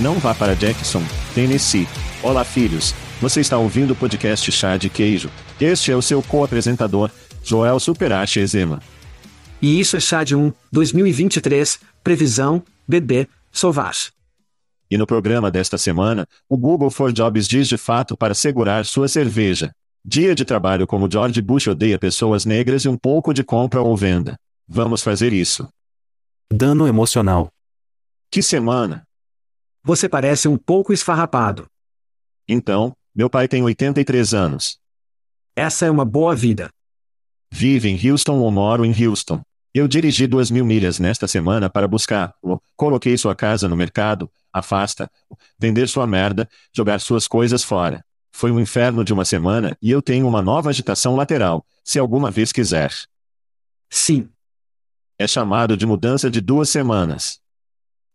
[0.00, 1.02] não vá para Jackson,
[1.34, 1.88] Tennessee.
[2.22, 2.94] Olá, filhos.
[3.20, 5.28] Você está ouvindo o podcast Chá de Queijo.
[5.60, 7.10] Este é o seu co-apresentador,
[7.42, 8.80] Joel Superache Ezema.
[9.60, 14.12] E isso é Chá de 1, 2023, previsão, bebê, Sauvage.
[14.88, 19.08] E no programa desta semana, o Google for Jobs diz de fato para segurar sua
[19.08, 19.72] cerveja.
[20.04, 23.96] Dia de trabalho como George Bush odeia pessoas negras e um pouco de compra ou
[23.96, 24.38] venda.
[24.66, 25.68] Vamos fazer isso.
[26.50, 27.50] Dano emocional.
[28.30, 29.07] Que semana!
[29.82, 31.66] Você parece um pouco esfarrapado.
[32.48, 34.78] Então, meu pai tem 83 anos.
[35.56, 36.70] Essa é uma boa vida.
[37.50, 39.42] Vive em Houston ou moro em Houston.
[39.74, 42.34] Eu dirigi duas mil milhas nesta semana para buscar,
[42.76, 45.10] coloquei sua casa no mercado, afasta,
[45.58, 48.04] vender sua merda, jogar suas coisas fora.
[48.32, 52.30] Foi um inferno de uma semana e eu tenho uma nova agitação lateral, se alguma
[52.30, 52.92] vez quiser.
[53.90, 54.28] Sim.
[55.18, 57.40] É chamado de mudança de duas semanas.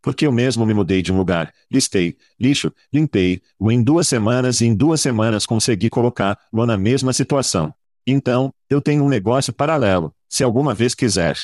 [0.03, 4.59] Porque eu mesmo me mudei de um lugar, listei, lixo, limpei, o em duas semanas
[4.59, 7.74] e em duas semanas consegui colocar-lo na mesma situação.
[8.06, 11.38] Então, eu tenho um negócio paralelo, se alguma vez quiser.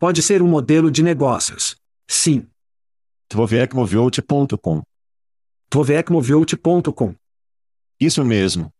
[0.00, 1.76] Pode ser um modelo de negócios.
[2.08, 2.44] Sim.
[3.28, 4.82] Tvovecmoviote.com
[5.70, 7.14] Tvovecmoviote.com
[8.00, 8.72] Isso mesmo.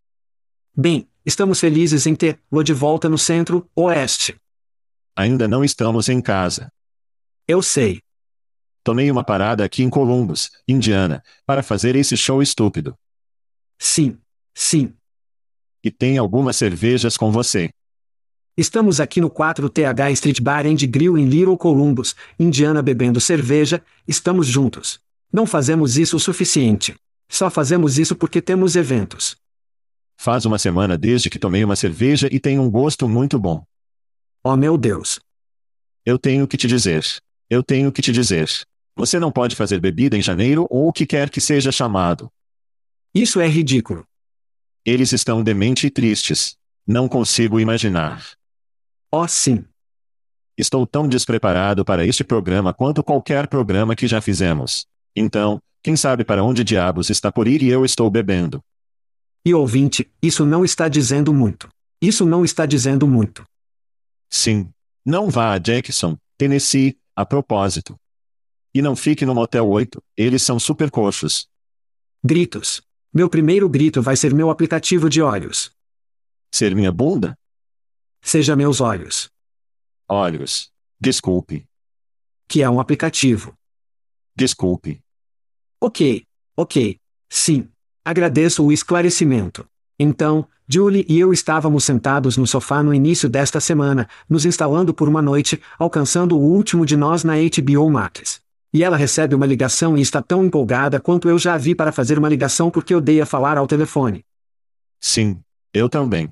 [0.77, 4.35] Bem, estamos felizes em ter-lo de volta no centro-oeste.
[5.15, 6.73] Ainda não estamos em casa.
[7.47, 8.01] Eu sei.
[8.83, 12.97] Tomei uma parada aqui em Columbus, Indiana, para fazer esse show estúpido.
[13.79, 14.19] Sim,
[14.55, 14.95] sim.
[15.85, 17.71] E tem algumas cervejas com você.
[18.57, 24.47] Estamos aqui no 4TH Street Bar and Grill em Little Columbus, Indiana bebendo cerveja, estamos
[24.47, 25.01] juntos.
[25.33, 26.95] Não fazemos isso o suficiente.
[27.29, 29.37] Só fazemos isso porque temos eventos.
[30.19, 33.65] Faz uma semana desde que tomei uma cerveja e tem um gosto muito bom.
[34.45, 35.21] Oh meu Deus.
[36.05, 37.05] Eu tenho que te dizer.
[37.49, 38.49] Eu tenho que te dizer.
[39.01, 42.31] Você não pode fazer bebida em janeiro ou o que quer que seja chamado.
[43.15, 44.07] Isso é ridículo.
[44.85, 46.55] Eles estão demente e tristes.
[46.87, 48.23] Não consigo imaginar.
[49.11, 49.65] Oh, sim.
[50.55, 54.87] Estou tão despreparado para este programa quanto qualquer programa que já fizemos.
[55.17, 58.63] Então, quem sabe para onde diabos está por ir e eu estou bebendo.
[59.47, 61.71] E ouvinte, isso não está dizendo muito.
[62.03, 63.47] Isso não está dizendo muito.
[64.29, 64.69] Sim.
[65.07, 67.99] Não vá a Jackson, Tennessee, a propósito.
[68.73, 71.49] E não fique no Motel 8, eles são super coxos.
[72.23, 72.83] Gritos.
[73.13, 75.73] Meu primeiro grito vai ser meu aplicativo de olhos.
[76.53, 77.37] Ser minha bunda?
[78.23, 79.29] Seja meus olhos.
[80.09, 80.71] Olhos.
[81.01, 81.67] Desculpe.
[82.47, 83.55] Que é um aplicativo.
[84.37, 85.01] Desculpe.
[85.81, 86.25] Ok.
[86.57, 86.99] Ok.
[87.29, 87.69] Sim.
[88.05, 89.67] Agradeço o esclarecimento.
[89.99, 95.09] Então, Julie e eu estávamos sentados no sofá no início desta semana, nos instalando por
[95.09, 98.41] uma noite, alcançando o último de nós na HBO Max.
[98.73, 102.19] E ela recebe uma ligação e está tão empolgada quanto eu já vi para fazer
[102.19, 104.25] uma ligação porque odeia falar ao telefone.
[105.01, 105.41] Sim,
[105.75, 106.31] eu também.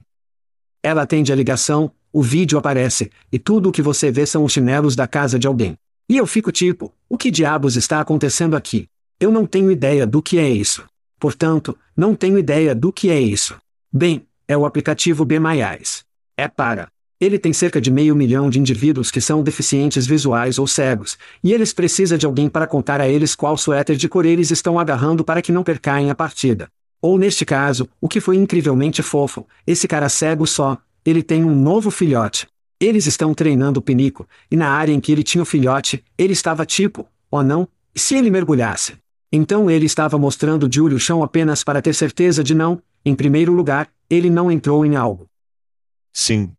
[0.83, 4.53] Ela atende a ligação, o vídeo aparece, e tudo o que você vê são os
[4.53, 5.77] chinelos da casa de alguém.
[6.09, 8.89] E eu fico tipo, o que diabos está acontecendo aqui?
[9.21, 10.85] Eu não tenho ideia do que é isso.
[11.19, 13.57] Portanto, não tenho ideia do que é isso.
[13.93, 15.37] Bem, é o aplicativo B+.
[16.37, 16.89] É para.
[17.21, 21.53] Ele tem cerca de meio milhão de indivíduos que são deficientes visuais ou cegos, e
[21.53, 25.25] eles precisam de alguém para contar a eles qual suéter de cor eles estão agarrando
[25.25, 26.71] para que não percaem a partida.
[27.03, 31.55] Ou neste caso, o que foi incrivelmente fofo, esse cara cego só, ele tem um
[31.55, 32.47] novo filhote.
[32.81, 36.33] Eles estão treinando o pinico, e na área em que ele tinha o filhote, ele
[36.33, 38.95] estava tipo, oh não, e se ele mergulhasse?
[39.33, 43.53] Então ele estava mostrando Julie o chão apenas para ter certeza de não, em primeiro
[43.53, 45.27] lugar, ele não entrou em algo.
[46.13, 46.53] Sim.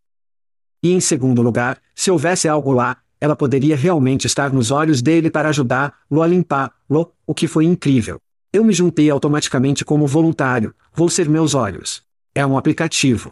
[0.81, 5.29] E em segundo lugar, se houvesse algo lá, ela poderia realmente estar nos olhos dele
[5.29, 8.19] para ajudá-lo a limpar-lo, o que foi incrível.
[8.51, 12.03] Eu me juntei automaticamente como voluntário, vou ser meus olhos.
[12.33, 13.31] É um aplicativo.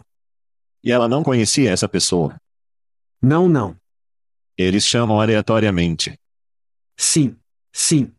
[0.84, 2.36] E ela não conhecia essa pessoa.
[3.20, 3.76] Não, não.
[4.56, 6.18] Eles chamam aleatoriamente.
[6.96, 7.36] Sim.
[7.72, 8.12] Sim.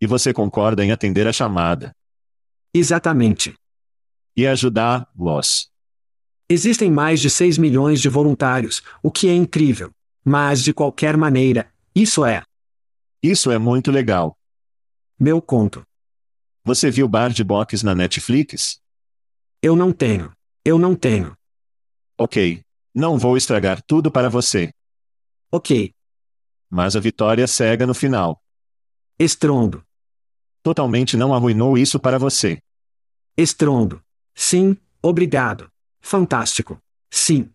[0.00, 1.94] E você concorda em atender a chamada.
[2.72, 3.54] Exatamente.
[4.36, 5.70] E ajudar-los.
[6.48, 9.90] Existem mais de 6 milhões de voluntários, o que é incrível.
[10.24, 12.42] Mas de qualquer maneira, isso é.
[13.20, 14.36] Isso é muito legal.
[15.18, 15.84] Meu conto.
[16.64, 18.80] Você viu Bar de Box na Netflix?
[19.60, 20.32] Eu não tenho.
[20.64, 21.36] Eu não tenho.
[22.16, 22.62] Ok.
[22.94, 24.72] Não vou estragar tudo para você.
[25.50, 25.92] Ok.
[26.70, 28.40] Mas a vitória cega no final.
[29.18, 29.82] Estrondo.
[30.62, 32.58] Totalmente não arruinou isso para você.
[33.36, 34.00] Estrondo.
[34.34, 35.70] Sim, obrigado.
[36.06, 36.78] Fantástico.
[37.10, 37.50] Sim.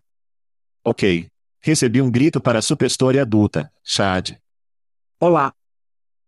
[0.83, 1.29] Ok.
[1.61, 4.31] Recebi um grito para a Superstore adulta, Chad.
[5.21, 5.53] Olá.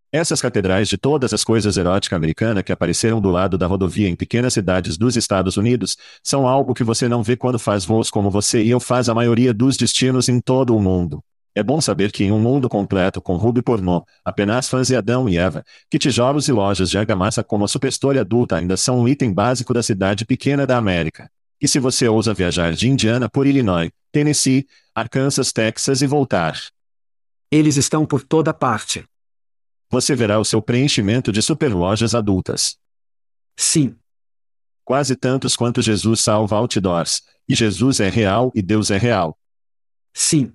[0.09, 4.15] Essas catedrais de todas as coisas erótica americana que apareceram do lado da rodovia em
[4.15, 8.31] pequenas cidades dos Estados Unidos, são algo que você não vê quando faz voos como
[8.31, 11.21] você e eu faz a maioria dos destinos em todo o mundo.
[11.53, 15.27] É bom saber que em um mundo completo com ruby pornô, apenas fãs de Adão
[15.27, 19.09] e Eva, que tijolos e lojas de argamassa como a Superstore adulta ainda são um
[19.09, 21.29] item básico da cidade pequena da América.
[21.63, 26.59] E se você ousa viajar de Indiana por Illinois, Tennessee, Arkansas, Texas e voltar.
[27.49, 29.05] Eles estão por toda parte.
[29.89, 32.77] Você verá o seu preenchimento de superlojas adultas.
[33.55, 33.97] Sim.
[34.83, 37.21] Quase tantos quanto Jesus salva outdoors.
[37.47, 39.37] E Jesus é real e Deus é real.
[40.13, 40.53] Sim.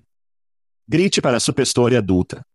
[0.87, 2.45] Grite para a Superstore adulta.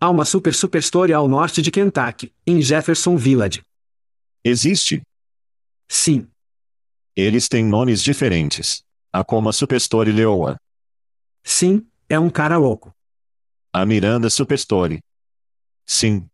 [0.00, 3.60] Há uma Super Superstore ao norte de Kentucky, em Jefferson Village.
[4.44, 5.02] Existe?
[5.88, 6.31] Sim.
[7.14, 8.82] Eles têm nomes diferentes.
[9.12, 9.22] A
[9.52, 10.56] Superstore Leoa.
[11.44, 12.94] Sim, é um cara louco.
[13.72, 15.00] A Miranda Superstore.
[15.84, 16.26] Sim.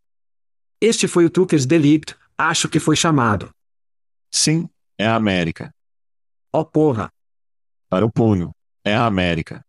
[0.80, 3.50] Este foi o Truckers Delict, acho que foi chamado.
[4.30, 5.74] Sim, é a América.
[6.52, 7.10] Oh porra.
[7.88, 8.52] Para o punho.
[8.84, 9.64] É a América.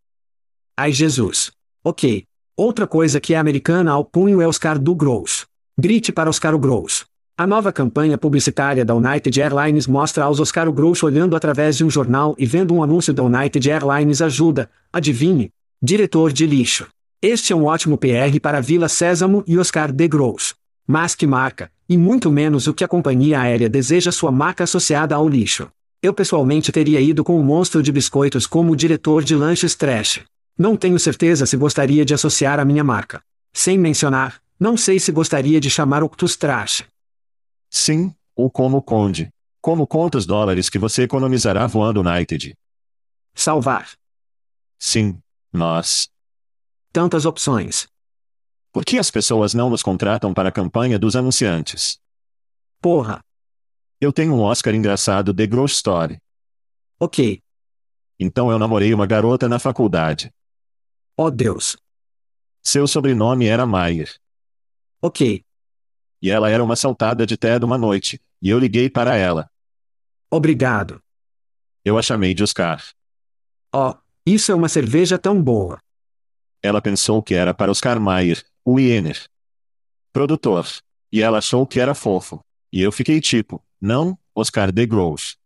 [0.77, 1.51] Ai Jesus.
[1.83, 2.25] Ok.
[2.55, 5.47] Outra coisa que é americana ao punho é Oscar do Gross.
[5.79, 7.05] Grite para Oscar Gross.
[7.39, 11.89] A nova campanha publicitária da United Airlines mostra aos Oscar Gross olhando através de um
[11.89, 15.49] jornal e vendo um anúncio da United Airlines ajuda, adivinhe,
[15.81, 16.87] diretor de lixo.
[17.21, 20.53] Este é um ótimo PR para Vila Sésamo e Oscar de Gross.
[20.85, 25.15] Mas que marca, e muito menos o que a companhia aérea deseja sua marca associada
[25.15, 25.69] ao lixo.
[26.03, 30.19] Eu pessoalmente teria ido com o monstro de biscoitos como diretor de lanches trash.
[30.57, 33.21] Não tenho certeza se gostaria de associar a minha marca.
[33.53, 36.83] Sem mencionar, não sei se gostaria de chamar Octus Trash.
[37.69, 39.29] Sim, ou como Conde.
[39.61, 42.55] Como quantos dólares que você economizará voando United?
[43.35, 43.91] Salvar.
[44.77, 45.21] Sim,
[45.51, 46.09] nós.
[46.91, 47.87] Tantas opções.
[48.71, 51.99] Por que as pessoas não nos contratam para a campanha dos anunciantes?
[52.81, 53.19] Porra.
[53.99, 56.17] Eu tenho um Oscar engraçado de Gross Story.
[56.99, 57.41] Ok.
[58.17, 60.31] Então eu namorei uma garota na faculdade.
[61.17, 61.75] Oh Deus.
[62.63, 64.15] Seu sobrenome era Maier.
[65.01, 65.43] Ok.
[66.21, 69.49] E ela era uma saltada de Ted uma noite, e eu liguei para ela.
[70.29, 71.01] Obrigado.
[71.83, 72.83] Eu a chamei de Oscar.
[73.73, 73.93] Oh,
[74.25, 75.79] isso é uma cerveja tão boa.
[76.61, 79.25] Ela pensou que era para Oscar Mayer, o Iener.
[80.11, 80.67] Produtor.
[81.11, 82.39] E ela achou que era fofo.
[82.71, 85.37] E eu fiquei tipo, não, Oscar de Gross.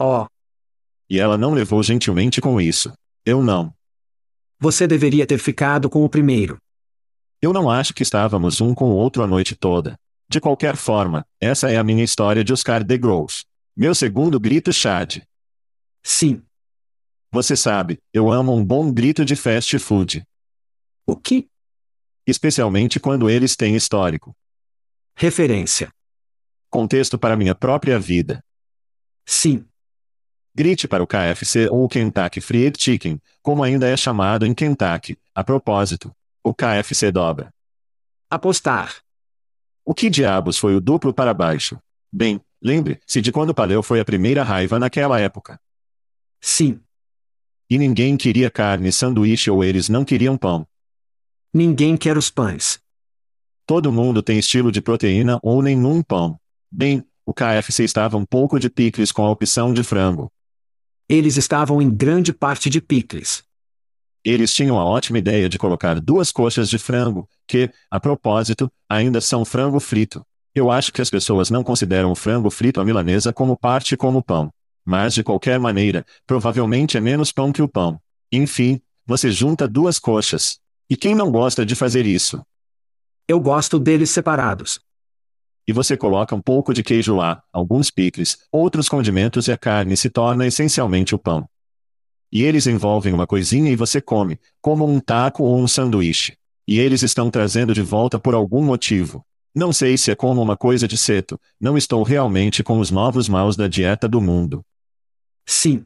[0.00, 0.26] Oh.
[1.08, 2.92] E ela não levou gentilmente com isso.
[3.24, 3.74] Eu não.
[4.58, 6.58] Você deveria ter ficado com o primeiro.
[7.42, 9.98] Eu não acho que estávamos um com o outro a noite toda.
[10.28, 13.46] De qualquer forma, essa é a minha história de Oscar de Gross.
[13.74, 15.22] Meu segundo grito Chad.
[16.02, 16.42] Sim.
[17.32, 20.22] Você sabe, eu amo um bom grito de fast food.
[21.06, 21.48] O que?
[22.26, 24.36] Especialmente quando eles têm histórico.
[25.16, 25.90] Referência.
[26.68, 28.44] Contexto para minha própria vida.
[29.24, 29.64] Sim.
[30.54, 35.16] Grite para o KFC ou o Kentucky Fried Chicken, como ainda é chamado em Kentucky.
[35.34, 37.52] A propósito, o KFC dobra.
[38.30, 38.96] Apostar.
[39.84, 41.78] O que diabos foi o duplo para baixo?
[42.12, 45.60] Bem, lembre-se de quando Paleu foi a primeira raiva naquela época.
[46.40, 46.80] Sim.
[47.68, 50.66] E ninguém queria carne sanduíche ou eles não queriam pão.
[51.52, 52.80] Ninguém quer os pães.
[53.66, 56.38] Todo mundo tem estilo de proteína ou nenhum pão.
[56.70, 60.32] Bem, o KFC estava um pouco de picles com a opção de frango.
[61.08, 63.44] Eles estavam em grande parte de picles.
[64.24, 69.20] Eles tinham a ótima ideia de colocar duas coxas de frango, que, a propósito, ainda
[69.20, 70.24] são frango frito.
[70.54, 74.22] Eu acho que as pessoas não consideram o frango frito à milanesa como parte como
[74.22, 74.52] pão.
[74.84, 78.00] Mas de qualquer maneira, provavelmente é menos pão que o pão.
[78.32, 80.58] Enfim, você junta duas coxas.
[80.88, 82.42] E quem não gosta de fazer isso?
[83.26, 84.80] Eu gosto deles separados.
[85.66, 89.96] E você coloca um pouco de queijo lá, alguns picles, outros condimentos e a carne
[89.96, 91.48] se torna essencialmente o pão.
[92.32, 96.36] E eles envolvem uma coisinha e você come, como um taco ou um sanduíche.
[96.66, 99.24] E eles estão trazendo de volta por algum motivo.
[99.54, 103.28] Não sei se é como uma coisa de seto, não estou realmente com os novos
[103.28, 104.64] maus da dieta do mundo.
[105.44, 105.84] Sim.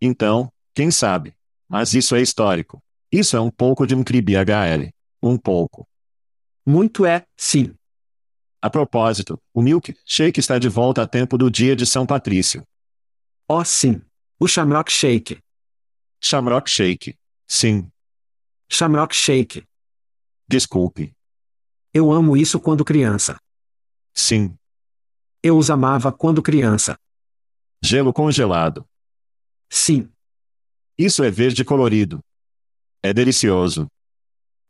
[0.00, 1.34] Então, quem sabe?
[1.66, 2.82] Mas isso é histórico.
[3.10, 4.90] Isso é um pouco de um CRIBHL.
[5.22, 5.88] Um pouco.
[6.66, 7.74] Muito é, sim.
[8.60, 12.62] A propósito, o Milk Shake está de volta a tempo do dia de São Patrício.
[13.48, 14.02] Oh, sim.
[14.38, 15.38] O Shamrock Shake.
[16.20, 17.16] Shamrock Shake.
[17.46, 17.90] Sim.
[18.68, 19.64] Shamrock Shake.
[20.48, 21.12] Desculpe.
[21.92, 23.38] Eu amo isso quando criança.
[24.14, 24.56] Sim.
[25.42, 26.98] Eu os amava quando criança.
[27.82, 28.86] Gelo congelado.
[29.70, 30.10] Sim.
[30.98, 32.20] Isso é verde colorido.
[33.02, 33.86] É delicioso.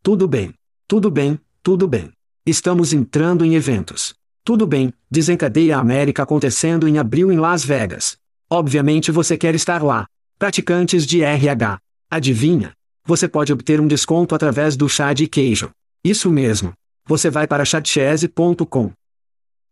[0.03, 0.55] Tudo bem.
[0.89, 2.13] Tudo bem, tudo bem.
[2.47, 4.15] Estamos entrando em eventos.
[4.45, 8.17] Tudo bem, desencadeia a América acontecendo em abril em Las Vegas.
[8.49, 10.07] Obviamente você quer estar lá.
[10.39, 11.81] Praticantes de RH.
[12.11, 12.75] Adivinha?
[13.07, 15.71] Você pode obter um desconto através do chá de queijo.
[16.05, 16.75] Isso mesmo.
[17.07, 18.93] Você vai para chatchese.com.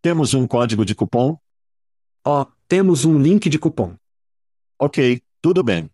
[0.01, 1.37] Temos um código de cupom?
[2.27, 3.95] Oh, temos um link de cupom.
[4.79, 5.91] Ok, tudo bem.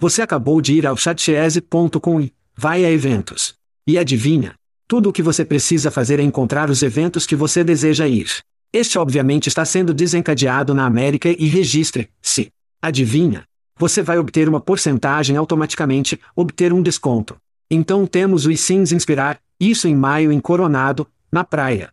[0.00, 3.54] Você acabou de ir ao chatchese.com e vai a eventos.
[3.86, 4.56] E adivinha?
[4.88, 8.28] Tudo o que você precisa fazer é encontrar os eventos que você deseja ir.
[8.72, 12.50] Este obviamente está sendo desencadeado na América e registre-se.
[12.82, 13.46] Adivinha?
[13.76, 17.36] Você vai obter uma porcentagem automaticamente, obter um desconto.
[17.70, 21.92] Então temos o Sims Inspirar, isso em maio em Coronado, na praia.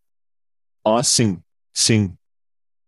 [0.83, 1.39] Oh, sim.
[1.73, 2.13] Sim.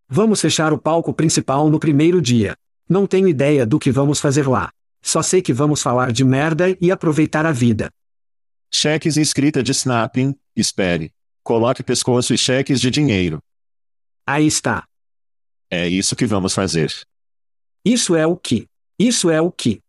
[0.07, 2.55] Vamos fechar o palco principal no primeiro dia.
[2.87, 4.71] Não tenho ideia do que vamos fazer lá.
[5.01, 7.89] Só sei que vamos falar de merda e aproveitar a vida.
[8.71, 11.11] Cheques e escrita de snapping, espere.
[11.43, 13.39] Coloque pescoço e cheques de dinheiro.
[14.25, 14.87] Aí está.
[15.69, 16.93] É isso que vamos fazer.
[17.83, 18.67] Isso é o que.
[18.97, 19.81] Isso é o que.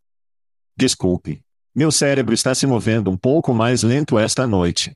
[0.76, 1.40] Desculpe.
[1.72, 4.92] Meu cérebro está se movendo um pouco mais lento esta noite.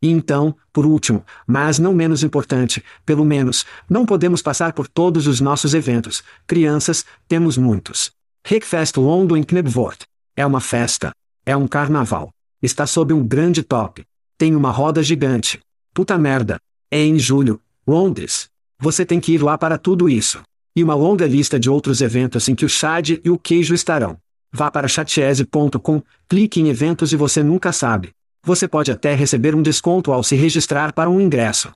[0.00, 5.26] E então, por último, mas não menos importante, pelo menos, não podemos passar por todos
[5.26, 6.22] os nossos eventos.
[6.46, 8.10] Crianças, temos muitos.
[8.46, 10.04] Rickfest London em Knebworth.
[10.34, 11.12] É uma festa.
[11.44, 12.30] É um carnaval.
[12.62, 14.04] Está sob um grande top.
[14.38, 15.60] Tem uma roda gigante.
[15.92, 16.58] Puta merda.
[16.90, 18.48] É em julho, Londres.
[18.78, 20.42] Você tem que ir lá para tudo isso.
[20.76, 24.18] E uma longa lista de outros eventos em que o Chad e o queijo estarão.
[24.52, 28.12] Vá para chatese.com, clique em eventos e você nunca sabe.
[28.44, 31.72] Você pode até receber um desconto ao se registrar para um ingresso.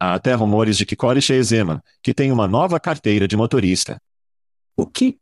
[0.00, 4.00] Há até rumores de que Corey Shezema, que tem uma nova carteira de motorista.
[4.76, 5.18] O que?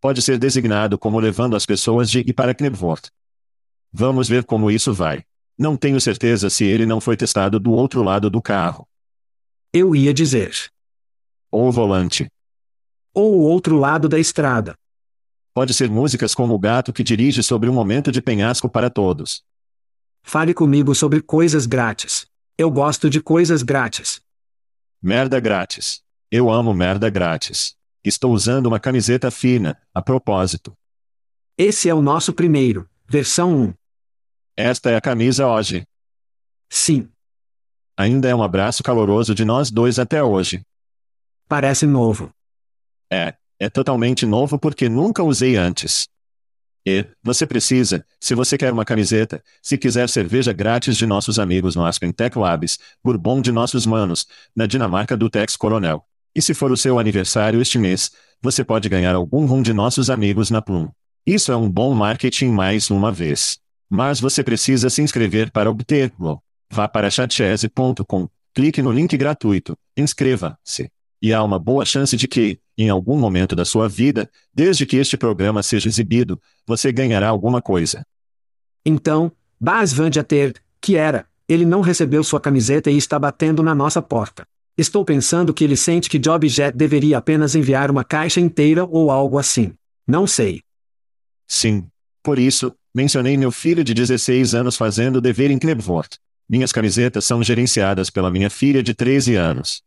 [0.00, 3.08] Pode ser designado como levando as pessoas de e para Knebworth.
[3.92, 5.24] Vamos ver como isso vai.
[5.58, 8.86] Não tenho certeza se ele não foi testado do outro lado do carro.
[9.72, 10.70] Eu ia dizer.
[11.50, 12.28] Ou o volante.
[13.14, 14.76] Ou o outro lado da estrada.
[15.54, 19.42] Pode ser músicas como o gato que dirige sobre um momento de penhasco para todos.
[20.22, 22.26] Fale comigo sobre coisas grátis.
[22.58, 24.20] Eu gosto de coisas grátis.
[25.00, 26.02] Merda grátis.
[26.30, 27.76] Eu amo merda grátis.
[28.04, 30.76] Estou usando uma camiseta fina, a propósito.
[31.56, 33.74] Esse é o nosso primeiro, versão 1.
[34.56, 35.86] Esta é a camisa hoje.
[36.68, 37.08] Sim.
[37.96, 40.62] Ainda é um abraço caloroso de nós dois até hoje.
[41.48, 42.32] Parece novo.
[43.10, 46.08] É, é totalmente novo porque nunca usei antes.
[46.84, 51.76] E, você precisa, se você quer uma camiseta, se quiser cerveja grátis de nossos amigos
[51.76, 56.04] no Aspen Tech Labs, bourbon de nossos manos, na Dinamarca do Tex Coronel.
[56.34, 58.10] E se for o seu aniversário este mês,
[58.42, 60.88] você pode ganhar algum rum de nossos amigos na Plum.
[61.24, 63.58] Isso é um bom marketing mais uma vez.
[63.88, 66.42] Mas você precisa se inscrever para obter-lo.
[66.70, 70.90] Vá para chatchese.com, clique no link gratuito, inscreva-se.
[71.26, 74.96] E há uma boa chance de que, em algum momento da sua vida, desde que
[74.96, 78.06] este programa seja exibido, você ganhará alguma coisa.
[78.84, 83.74] Então, Bas Van ter, que era, ele não recebeu sua camiseta e está batendo na
[83.74, 84.46] nossa porta.
[84.78, 89.36] Estou pensando que ele sente que JobJet deveria apenas enviar uma caixa inteira ou algo
[89.36, 89.74] assim.
[90.06, 90.60] Não sei.
[91.44, 91.88] Sim.
[92.22, 96.20] Por isso, mencionei meu filho de 16 anos fazendo dever em Knebworth.
[96.48, 99.84] Minhas camisetas são gerenciadas pela minha filha de 13 anos.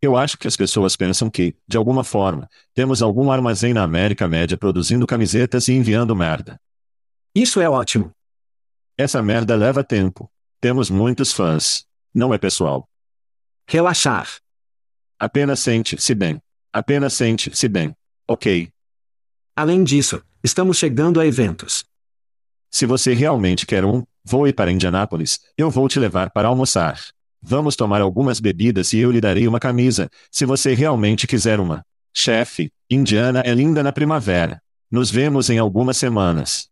[0.00, 4.28] Eu acho que as pessoas pensam que, de alguma forma, temos algum armazém na América
[4.28, 6.60] Média produzindo camisetas e enviando merda.
[7.34, 8.12] Isso é ótimo.
[8.96, 10.30] Essa merda leva tempo.
[10.60, 11.86] Temos muitos fãs.
[12.14, 12.88] Não é pessoal.
[13.68, 14.28] Relaxar.
[15.18, 16.40] Apenas sente-se bem.
[16.72, 17.94] Apenas sente-se bem.
[18.28, 18.70] Ok.
[19.54, 21.84] Além disso, estamos chegando a eventos.
[22.70, 27.00] Se você realmente quer um, voe para Indianápolis, eu vou te levar para almoçar.
[27.48, 31.80] Vamos tomar algumas bebidas e eu lhe darei uma camisa, se você realmente quiser uma.
[32.12, 34.60] Chefe, Indiana é linda na primavera.
[34.90, 36.68] Nos vemos em algumas semanas.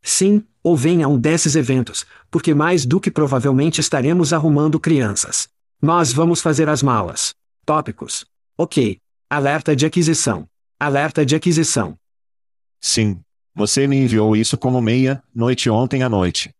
[0.00, 5.50] Sim, ou venha a um desses eventos, porque mais do que provavelmente estaremos arrumando crianças.
[5.82, 7.34] Nós vamos fazer as malas.
[7.66, 8.24] Tópicos.
[8.56, 8.96] Ok.
[9.28, 10.48] Alerta de aquisição.
[10.78, 11.94] Alerta de aquisição.
[12.80, 13.20] Sim.
[13.54, 16.54] Você me enviou isso como meia-noite ontem à noite.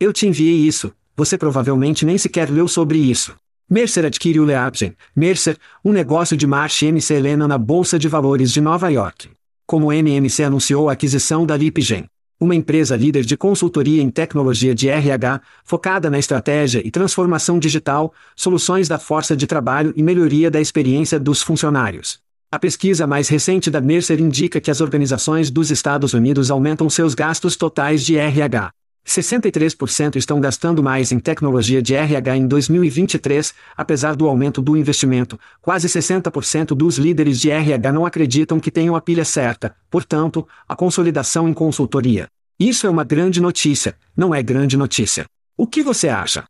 [0.00, 3.34] Eu te enviei isso, você provavelmente nem sequer leu sobre isso.
[3.68, 8.52] Mercer adquire o Leapgen, Mercer, um negócio de Marsh MC Helena na Bolsa de Valores
[8.52, 9.30] de Nova York.
[9.66, 12.04] Como MMC anunciou a aquisição da Lipgen,
[12.38, 18.12] uma empresa líder de consultoria em tecnologia de RH, focada na estratégia e transformação digital,
[18.36, 22.20] soluções da força de trabalho e melhoria da experiência dos funcionários.
[22.52, 27.14] A pesquisa mais recente da Mercer indica que as organizações dos Estados Unidos aumentam seus
[27.14, 28.70] gastos totais de RH.
[29.06, 35.38] 63% estão gastando mais em tecnologia de RH em 2023, apesar do aumento do investimento.
[35.62, 40.74] Quase 60% dos líderes de RH não acreditam que tenham a pilha certa, portanto, a
[40.74, 42.26] consolidação em consultoria.
[42.58, 45.24] Isso é uma grande notícia, não é grande notícia.
[45.56, 46.44] O que você acha?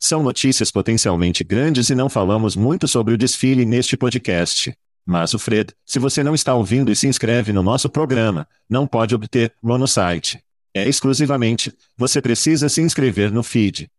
[0.00, 4.72] São notícias potencialmente grandes e não falamos muito sobre o desfile neste podcast.
[5.06, 8.86] Mas o Fred, se você não está ouvindo e se inscreve no nosso programa, não
[8.86, 10.38] pode obter no site.
[10.78, 13.90] É exclusivamente, você precisa se inscrever no feed.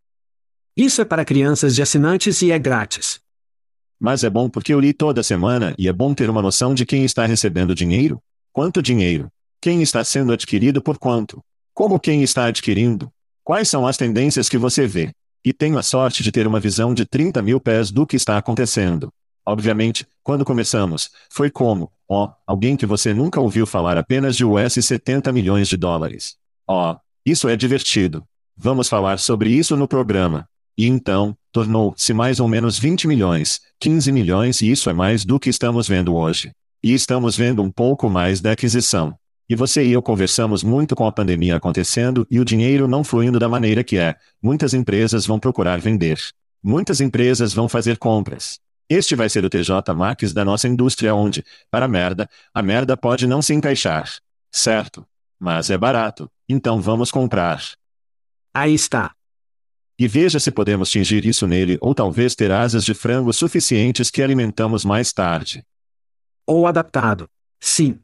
[0.77, 3.19] Isso é para crianças de assinantes e é grátis.
[3.99, 6.85] Mas é bom porque eu li toda semana e é bom ter uma noção de
[6.85, 8.21] quem está recebendo dinheiro.
[8.53, 9.29] Quanto dinheiro?
[9.59, 11.43] Quem está sendo adquirido por quanto?
[11.73, 13.11] Como quem está adquirindo?
[13.43, 15.11] Quais são as tendências que você vê?
[15.43, 18.37] E tenho a sorte de ter uma visão de 30 mil pés do que está
[18.37, 19.11] acontecendo.
[19.45, 24.45] Obviamente, quando começamos, foi como, ó, oh, alguém que você nunca ouviu falar apenas de
[24.45, 26.37] US 70 milhões de dólares.
[26.71, 28.23] Ó, oh, isso é divertido.
[28.55, 30.47] Vamos falar sobre isso no programa.
[30.77, 35.39] E então, tornou-se mais ou menos 20 milhões, 15 milhões e isso é mais do
[35.39, 36.51] que estamos vendo hoje.
[36.83, 39.15] E estamos vendo um pouco mais da aquisição.
[39.49, 43.39] E você e eu conversamos muito com a pandemia acontecendo e o dinheiro não fluindo
[43.39, 44.15] da maneira que é.
[44.39, 46.19] Muitas empresas vão procurar vender.
[46.61, 48.59] Muitas empresas vão fazer compras.
[48.87, 53.25] Este vai ser o TJ Maxx da nossa indústria onde, para merda, a merda pode
[53.25, 54.07] não se encaixar.
[54.51, 55.03] Certo?
[55.39, 57.61] Mas é barato, então vamos comprar.
[58.51, 59.13] Aí está.
[59.99, 64.23] E veja se podemos tingir isso nele ou talvez ter asas de frango suficientes que
[64.23, 65.63] alimentamos mais tarde.
[66.47, 67.29] Ou adaptado.
[67.59, 67.99] Sim.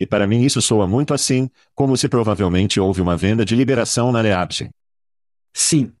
[0.00, 4.10] E para mim isso soa muito assim, como se provavelmente houve uma venda de liberação
[4.10, 4.70] na Leabgen.
[5.54, 5.92] Sim.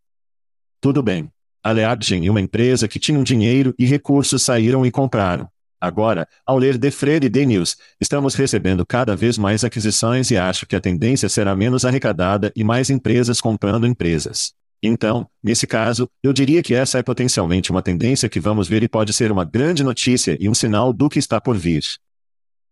[0.80, 1.30] Tudo bem.
[1.62, 5.48] A Leabgen e uma empresa que tinham dinheiro e recursos saíram e compraram.
[5.82, 10.36] Agora, ao ler The Fred e The News, estamos recebendo cada vez mais aquisições e
[10.36, 14.52] acho que a tendência será menos arrecadada e mais empresas comprando empresas.
[14.80, 18.88] Então, nesse caso, eu diria que essa é potencialmente uma tendência que vamos ver e
[18.88, 21.82] pode ser uma grande notícia e um sinal do que está por vir.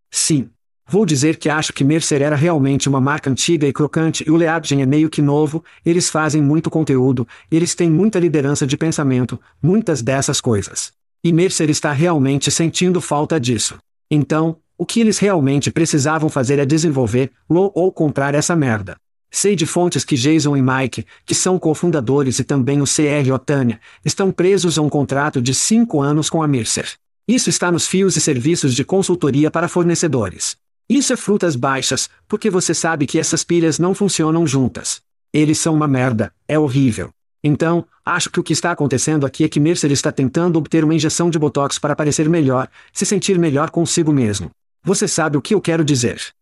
[0.08, 0.48] Sim.
[0.86, 4.36] Vou dizer que acho que Mercer era realmente uma marca antiga e crocante e o
[4.36, 9.36] Leabgen é meio que novo, eles fazem muito conteúdo, eles têm muita liderança de pensamento,
[9.60, 10.99] muitas dessas coisas.
[11.22, 13.76] E Mercer está realmente sentindo falta disso.
[14.10, 18.96] Então, o que eles realmente precisavam fazer é desenvolver, ou, ou comprar essa merda.
[19.30, 23.78] Sei de fontes que Jason e Mike, que são cofundadores e também o CR Otânia,
[24.02, 26.90] estão presos a um contrato de cinco anos com a Mercer.
[27.28, 30.56] Isso está nos fios e serviços de consultoria para fornecedores.
[30.88, 35.02] Isso é frutas baixas, porque você sabe que essas pilhas não funcionam juntas.
[35.34, 37.10] Eles são uma merda, é horrível.
[37.42, 40.94] Então, acho que o que está acontecendo aqui é que Mercer está tentando obter uma
[40.94, 44.50] injeção de botox para parecer melhor, se sentir melhor consigo mesmo.
[44.82, 46.34] Você sabe o que eu quero dizer?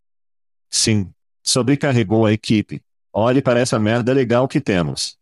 [0.68, 1.10] Sim.
[1.42, 2.82] Sobrecarregou a equipe.
[3.12, 5.16] Olhe para essa merda legal que temos.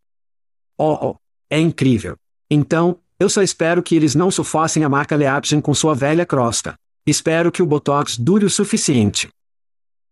[0.76, 1.16] Oh, oh.
[1.48, 2.16] É incrível.
[2.50, 6.74] Então, eu só espero que eles não sufocem a marca Leapgen com sua velha crosta.
[7.06, 9.28] Espero que o Botox dure o suficiente.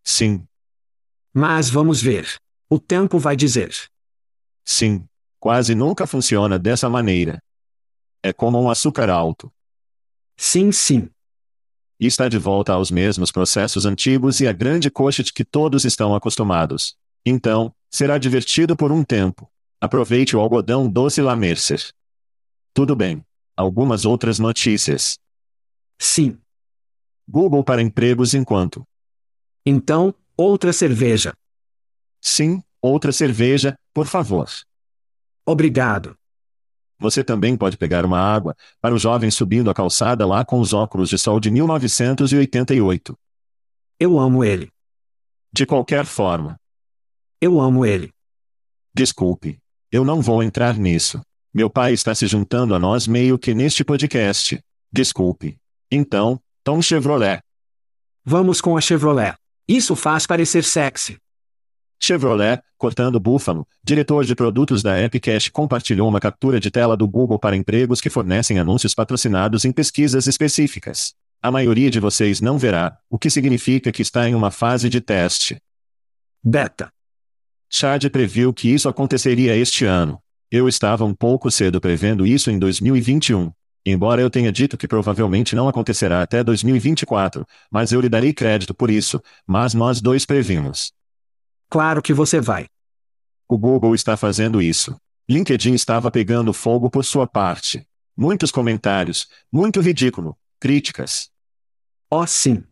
[0.03, 0.47] Sim.
[1.33, 2.37] Mas vamos ver.
[2.71, 3.75] O tempo vai dizer.
[4.65, 5.05] Sim.
[5.45, 7.39] Quase nunca funciona dessa maneira.
[8.23, 9.53] É como um açúcar alto.
[10.39, 11.11] Sim, sim.
[12.01, 15.85] E está de volta aos mesmos processos antigos e a grande coxa de que todos
[15.85, 16.97] estão acostumados.
[17.27, 19.47] Então, será divertido por um tempo.
[19.79, 21.93] Aproveite o algodão doce La Mercer.
[22.73, 23.23] Tudo bem.
[23.55, 25.19] Algumas outras notícias.
[25.99, 26.39] Sim.
[27.29, 28.83] Google para empregos enquanto.
[29.67, 31.35] Então, outra cerveja.
[32.19, 34.49] Sim, outra cerveja, por favor.
[35.47, 36.17] Obrigado.
[36.99, 40.73] Você também pode pegar uma água, para o jovem subindo a calçada lá com os
[40.73, 43.19] óculos de sol de 1988.
[43.99, 44.71] Eu amo ele.
[45.53, 46.57] De qualquer forma.
[47.41, 48.11] Eu amo ele.
[48.95, 49.59] Desculpe.
[49.91, 51.21] Eu não vou entrar nisso.
[51.53, 54.59] Meu pai está se juntando a nós meio que neste podcast.
[54.93, 55.59] Desculpe.
[55.91, 57.41] Então, Tom Chevrolet.
[58.25, 59.37] Vamos com a Chevrolet.
[59.69, 61.19] Isso faz parecer sexy.
[62.01, 67.39] Chevrolet, cortando búfalo, diretor de produtos da Epcash compartilhou uma captura de tela do Google
[67.39, 71.15] para empregos que fornecem anúncios patrocinados em pesquisas específicas.
[71.41, 75.01] A maioria de vocês não verá, o que significa que está em uma fase de
[75.01, 75.59] teste.
[76.43, 76.91] Beta.
[77.71, 80.19] Chad previu que isso aconteceria este ano.
[80.51, 83.51] Eu estava um pouco cedo prevendo isso em 2021.
[83.87, 88.73] Embora eu tenha dito que provavelmente não acontecerá até 2024, mas eu lhe darei crédito
[88.73, 90.93] por isso, mas nós dois previmos.
[91.75, 92.67] Claro que você vai.
[93.49, 94.95] O Google está fazendo isso.
[95.29, 97.85] LinkedIn estava pegando fogo por sua parte.
[98.17, 101.31] Muitos comentários, muito ridículo, críticas.
[102.09, 102.63] Oh, sim.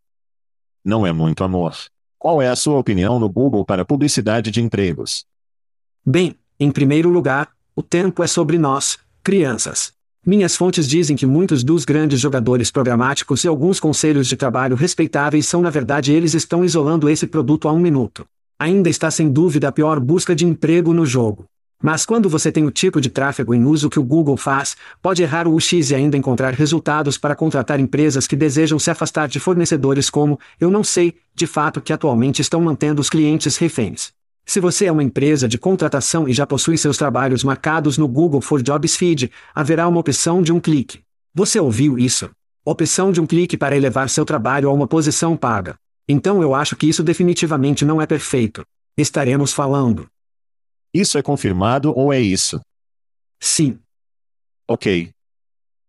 [0.85, 1.77] Não é muito amor.
[2.17, 5.27] Qual é a sua opinião no Google para publicidade de empregos?
[6.07, 9.93] Bem, em primeiro lugar, o tempo é sobre nós, crianças.
[10.25, 15.49] Minhas fontes dizem que muitos dos grandes jogadores programáticos e alguns conselhos de trabalho respeitáveis
[15.49, 18.25] são na verdade eles estão isolando esse produto há um minuto.
[18.63, 21.47] Ainda está sem dúvida a pior busca de emprego no jogo.
[21.83, 25.21] Mas quando você tem o tipo de tráfego em uso que o Google faz, pode
[25.21, 29.41] errar o UX e ainda encontrar resultados para contratar empresas que desejam se afastar de
[29.41, 34.13] fornecedores como, eu não sei, de fato que atualmente estão mantendo os clientes reféns.
[34.47, 38.41] Se você é uma empresa de contratação e já possui seus trabalhos marcados no Google
[38.41, 41.01] for Jobs Feed, haverá uma opção de um clique.
[41.35, 42.31] Você ouviu isso?
[42.65, 45.75] Opção de um clique para elevar seu trabalho a uma posição paga.
[46.09, 48.65] Então eu acho que isso definitivamente não é perfeito.
[48.97, 50.09] Estaremos falando.
[50.93, 52.61] Isso é confirmado ou é isso?
[53.41, 53.79] Sim.
[54.69, 55.11] Ok.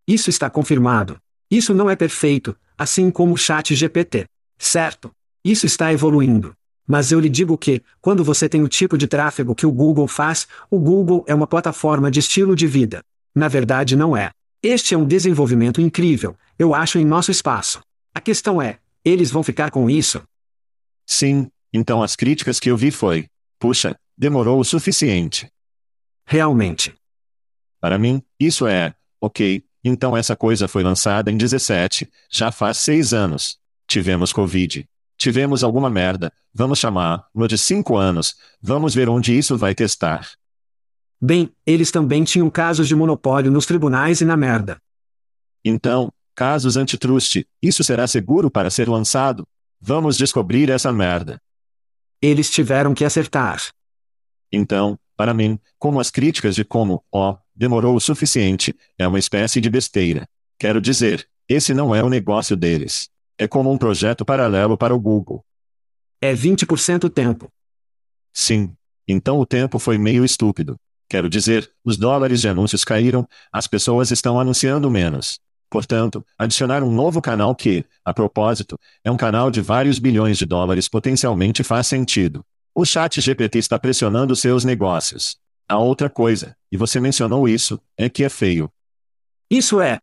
[0.08, 1.18] Isso está confirmado.
[1.50, 4.26] Isso não é perfeito, assim como o Chat GPT.
[4.58, 5.12] Certo?
[5.44, 6.56] Isso está evoluindo.
[6.88, 10.08] Mas eu lhe digo que, quando você tem o tipo de tráfego que o Google
[10.08, 13.02] faz, o Google é uma plataforma de estilo de vida.
[13.36, 14.32] Na verdade, não é.
[14.62, 17.82] Este é um desenvolvimento incrível, eu acho, em nosso espaço.
[18.14, 20.24] A questão é: eles vão ficar com isso?
[21.06, 23.28] Sim, então as críticas que eu vi foi:
[23.60, 25.50] puxa, demorou o suficiente.
[26.26, 26.94] Realmente.
[27.80, 33.14] Para mim, isso é, ok, então essa coisa foi lançada em 17, já faz seis
[33.14, 33.58] anos.
[33.88, 34.88] Tivemos Covid.
[35.18, 40.32] Tivemos alguma merda, vamos chamar-lo de cinco anos, vamos ver onde isso vai testar.
[41.22, 44.82] Bem, eles também tinham casos de monopólio nos tribunais e na merda.
[45.64, 49.48] Então, casos antitrust, isso será seguro para ser lançado?
[49.80, 51.42] Vamos descobrir essa merda.
[52.22, 53.62] Eles tiveram que acertar.
[54.52, 59.20] Então, para mim, como as críticas de como, ó, oh, demorou o suficiente, é uma
[59.20, 60.28] espécie de besteira.
[60.58, 63.10] Quero dizer, esse não é o negócio deles.
[63.38, 65.44] É como um projeto paralelo para o Google.
[66.22, 67.52] É 20% tempo.
[68.34, 68.74] Sim.
[69.08, 70.78] Então o tempo foi meio estúpido.
[71.10, 75.40] Quero dizer, os dólares de anúncios caíram, as pessoas estão anunciando menos.
[75.74, 80.46] Portanto, adicionar um novo canal que, a propósito, é um canal de vários bilhões de
[80.46, 82.46] dólares potencialmente faz sentido.
[82.76, 85.36] O chat GPT está pressionando seus negócios.
[85.68, 88.72] A outra coisa, e você mencionou isso, é que é feio.
[89.50, 89.98] Isso é.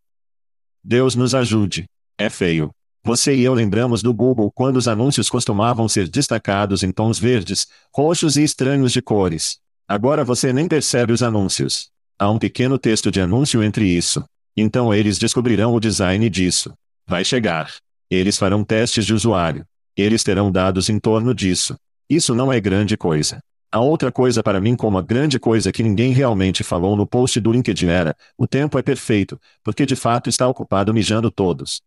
[0.82, 1.84] Deus nos ajude.
[2.18, 2.72] É feio.
[3.04, 7.68] Você e eu lembramos do Google quando os anúncios costumavam ser destacados em tons verdes,
[7.94, 9.60] roxos e estranhos de cores.
[9.86, 11.92] Agora você nem percebe os anúncios.
[12.18, 14.24] Há um pequeno texto de anúncio entre isso.
[14.60, 16.74] Então eles descobrirão o design disso.
[17.06, 17.74] Vai chegar.
[18.10, 19.64] Eles farão testes de usuário.
[19.96, 21.76] Eles terão dados em torno disso.
[22.10, 23.40] Isso não é grande coisa.
[23.72, 27.40] A outra coisa para mim como a grande coisa que ninguém realmente falou no post
[27.40, 31.80] do LinkedIn era, o tempo é perfeito, porque de fato está ocupado mijando todos.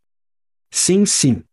[0.71, 1.43] Sim, sim.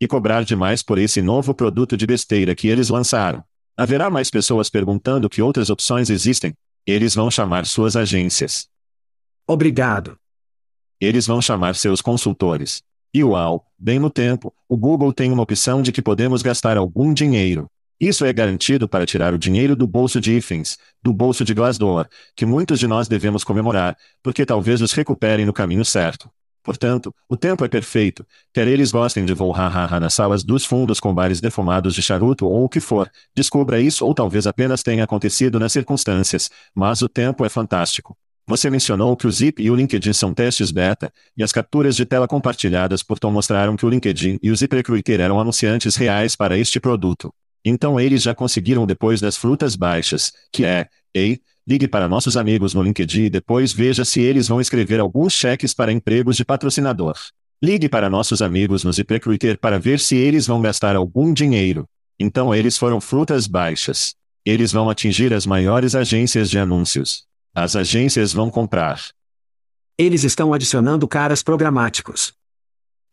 [0.00, 3.44] E cobrar demais por esse novo produto de besteira que eles lançaram.
[3.76, 6.54] Haverá mais pessoas perguntando que outras opções existem.
[6.86, 8.68] Eles vão chamar suas agências.
[9.46, 10.19] Obrigado.
[11.00, 12.82] Eles vão chamar seus consultores.
[13.12, 17.14] E uau, bem no tempo, o Google tem uma opção de que podemos gastar algum
[17.14, 17.66] dinheiro.
[17.98, 22.06] Isso é garantido para tirar o dinheiro do bolso de Ifins, do bolso de Glassdoor,
[22.36, 26.30] que muitos de nós devemos comemorar, porque talvez os recuperem no caminho certo.
[26.62, 31.00] Portanto, o tempo é perfeito, quer eles gostem de voo hahaha nas salas dos fundos
[31.00, 35.04] com bares defumados de charuto ou o que for, descubra isso ou talvez apenas tenha
[35.04, 38.16] acontecido nas circunstâncias, mas o tempo é fantástico.
[38.50, 42.04] Você mencionou que o Zip e o LinkedIn são testes beta, e as capturas de
[42.04, 46.58] tela compartilhadas por Tom mostraram que o LinkedIn e o ZipRecruiter eram anunciantes reais para
[46.58, 47.32] este produto.
[47.64, 52.74] Então eles já conseguiram depois das frutas baixas, que é, ei, ligue para nossos amigos
[52.74, 57.14] no LinkedIn e depois veja se eles vão escrever alguns cheques para empregos de patrocinador.
[57.62, 61.86] Ligue para nossos amigos no ZipRecruiter para ver se eles vão gastar algum dinheiro.
[62.18, 64.16] Então eles foram frutas baixas.
[64.44, 67.29] Eles vão atingir as maiores agências de anúncios.
[67.54, 69.02] As agências vão comprar.
[69.98, 72.32] Eles estão adicionando caras programáticos.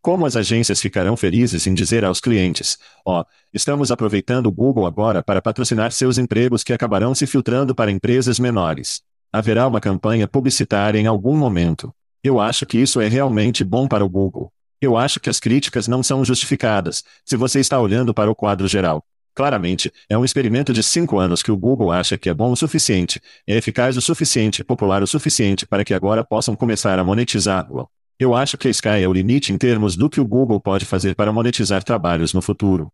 [0.00, 4.86] Como as agências ficarão felizes em dizer aos clientes: ó, oh, estamos aproveitando o Google
[4.86, 9.02] agora para patrocinar seus empregos que acabarão se filtrando para empresas menores.
[9.32, 11.92] Haverá uma campanha publicitária em algum momento.
[12.22, 14.52] Eu acho que isso é realmente bom para o Google.
[14.80, 18.68] Eu acho que as críticas não são justificadas, se você está olhando para o quadro
[18.68, 19.04] geral.
[19.38, 22.56] Claramente, é um experimento de cinco anos que o Google acha que é bom o
[22.56, 27.88] suficiente, é eficaz o suficiente, popular o suficiente para que agora possam começar a monetizá-lo.
[28.18, 30.84] Eu acho que a Sky é o limite em termos do que o Google pode
[30.84, 32.92] fazer para monetizar trabalhos no futuro.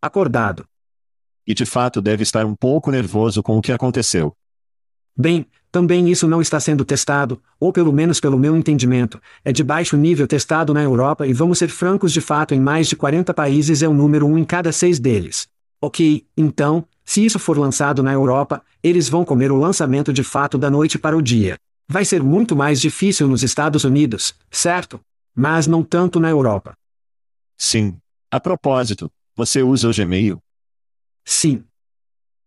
[0.00, 0.64] Acordado.
[1.46, 4.34] E de fato deve estar um pouco nervoso com o que aconteceu.
[5.14, 9.62] Bem, também isso não está sendo testado, ou pelo menos pelo meu entendimento, é de
[9.62, 13.34] baixo nível testado na Europa e vamos ser francos de fato em mais de 40
[13.34, 15.46] países é o número um em cada seis deles.
[15.80, 20.58] Ok, então, se isso for lançado na Europa, eles vão comer o lançamento de fato
[20.58, 21.56] da noite para o dia.
[21.88, 25.00] Vai ser muito mais difícil nos Estados Unidos, certo?
[25.34, 26.76] Mas não tanto na Europa.
[27.56, 27.96] Sim.
[28.30, 30.42] A propósito, você usa o Gmail?
[31.24, 31.64] Sim.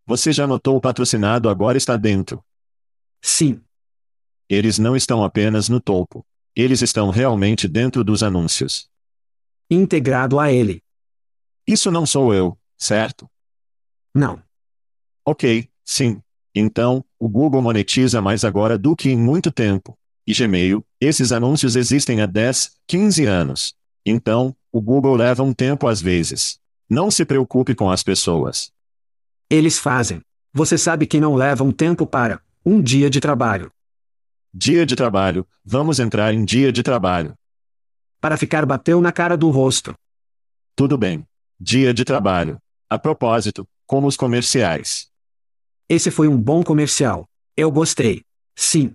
[0.05, 2.43] Você já notou o patrocinado agora está dentro?
[3.21, 3.61] Sim.
[4.49, 6.25] Eles não estão apenas no topo.
[6.53, 8.89] Eles estão realmente dentro dos anúncios.
[9.69, 10.83] Integrado a ele.
[11.65, 13.29] Isso não sou eu, certo?
[14.13, 14.41] Não.
[15.23, 16.19] Ok, sim.
[16.53, 19.97] Então, o Google monetiza mais agora do que em muito tempo.
[20.25, 23.75] E Gmail, esses anúncios existem há 10, 15 anos.
[24.05, 26.59] Então, o Google leva um tempo às vezes.
[26.89, 28.71] Não se preocupe com as pessoas.
[29.49, 30.21] Eles fazem.
[30.51, 33.71] Você sabe que não leva um tempo para um dia de trabalho.
[34.53, 37.35] Dia de trabalho, vamos entrar em dia de trabalho.
[38.19, 39.93] Para ficar bateu na cara do rosto.
[40.75, 41.25] Tudo bem.
[41.59, 42.59] Dia de trabalho.
[42.91, 45.07] A propósito, como os comerciais.
[45.87, 47.25] Esse foi um bom comercial.
[47.55, 48.21] Eu gostei.
[48.53, 48.93] Sim.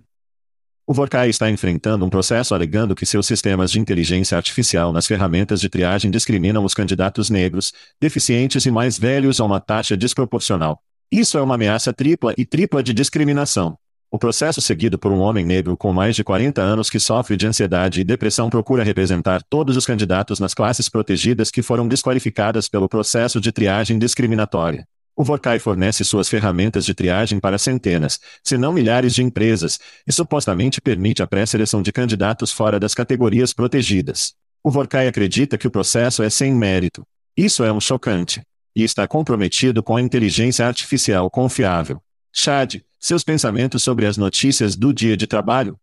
[0.86, 5.62] O Vorkai está enfrentando um processo alegando que seus sistemas de inteligência artificial nas ferramentas
[5.62, 10.78] de triagem discriminam os candidatos negros, deficientes e mais velhos a uma taxa desproporcional.
[11.10, 13.78] Isso é uma ameaça tripla e tripla de discriminação.
[14.08, 17.46] O processo seguido por um homem negro com mais de 40 anos que sofre de
[17.46, 22.88] ansiedade e depressão procura representar todos os candidatos nas classes protegidas que foram desqualificadas pelo
[22.88, 24.86] processo de triagem discriminatória.
[25.16, 30.12] O Vorkai fornece suas ferramentas de triagem para centenas, se não milhares de empresas, e
[30.12, 34.34] supostamente permite a pré-seleção de candidatos fora das categorias protegidas.
[34.62, 37.02] O Vorkai acredita que o processo é sem mérito.
[37.36, 38.42] Isso é um chocante.
[38.74, 42.00] E está comprometido com a inteligência artificial confiável.
[42.38, 45.78] Chad, seus pensamentos sobre as notícias do dia de trabalho?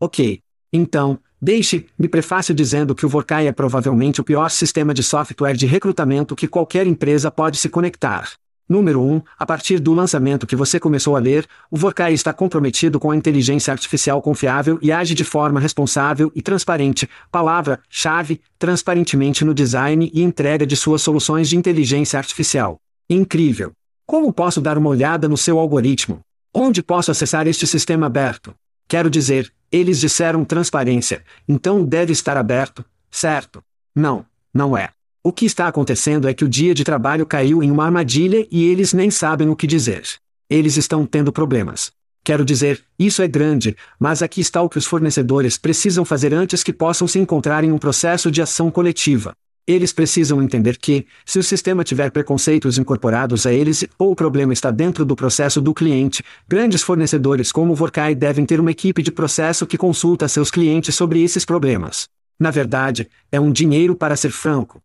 [0.00, 0.40] Ok.
[0.72, 5.66] Então, deixe-me prefácio dizendo que o Vorkai é provavelmente o pior sistema de software de
[5.66, 8.32] recrutamento que qualquer empresa pode se conectar.
[8.66, 9.16] Número 1.
[9.16, 13.10] Um, a partir do lançamento que você começou a ler, o Vorkai está comprometido com
[13.10, 17.06] a inteligência artificial confiável e age de forma responsável e transparente.
[17.30, 22.78] Palavra-chave: transparentemente no design e entrega de suas soluções de inteligência artificial.
[23.10, 23.72] Incrível!
[24.06, 26.20] Como posso dar uma olhada no seu algoritmo?
[26.54, 28.54] Onde posso acessar este sistema aberto?
[28.86, 33.60] Quero dizer, eles disseram transparência, então deve estar aberto, certo?
[33.92, 34.90] Não, não é.
[35.24, 38.64] O que está acontecendo é que o dia de trabalho caiu em uma armadilha e
[38.64, 40.04] eles nem sabem o que dizer.
[40.48, 41.90] Eles estão tendo problemas.
[42.22, 46.62] Quero dizer, isso é grande, mas aqui está o que os fornecedores precisam fazer antes
[46.62, 49.34] que possam se encontrar em um processo de ação coletiva.
[49.66, 54.52] Eles precisam entender que, se o sistema tiver preconceitos incorporados a eles ou o problema
[54.52, 59.02] está dentro do processo do cliente, grandes fornecedores como o Vorkai devem ter uma equipe
[59.02, 62.08] de processo que consulta seus clientes sobre esses problemas.
[62.38, 64.80] Na verdade, é um dinheiro para ser franco.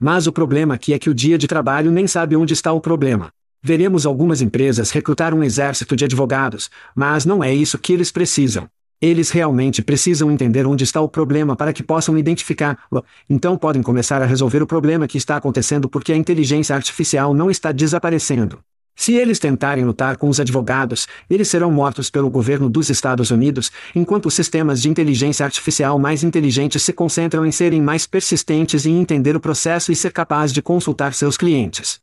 [0.00, 2.80] Mas o problema aqui é que o dia de trabalho nem sabe onde está o
[2.80, 3.30] problema.
[3.62, 8.68] Veremos algumas empresas recrutar um exército de advogados, mas não é isso que eles precisam.
[9.02, 13.04] Eles realmente precisam entender onde está o problema para que possam identificá-lo.
[13.28, 17.50] Então podem começar a resolver o problema que está acontecendo porque a inteligência artificial não
[17.50, 18.60] está desaparecendo.
[18.94, 23.72] Se eles tentarem lutar com os advogados, eles serão mortos pelo governo dos Estados Unidos,
[23.92, 29.00] enquanto os sistemas de inteligência artificial mais inteligentes se concentram em serem mais persistentes em
[29.00, 32.00] entender o processo e ser capaz de consultar seus clientes.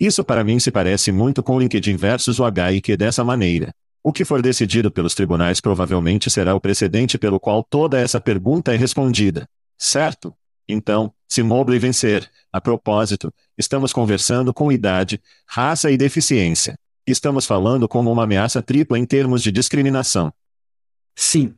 [0.00, 3.72] Isso para mim se parece muito com o LinkedIn versus o HIQ dessa maneira.
[4.02, 8.72] O que for decidido pelos tribunais provavelmente será o precedente pelo qual toda essa pergunta
[8.72, 9.48] é respondida.
[9.76, 10.34] Certo?
[10.68, 16.78] Então, se Mobley vencer, a propósito, estamos conversando com idade, raça e deficiência.
[17.06, 20.32] Estamos falando como uma ameaça tripla em termos de discriminação.
[21.16, 21.54] Sim.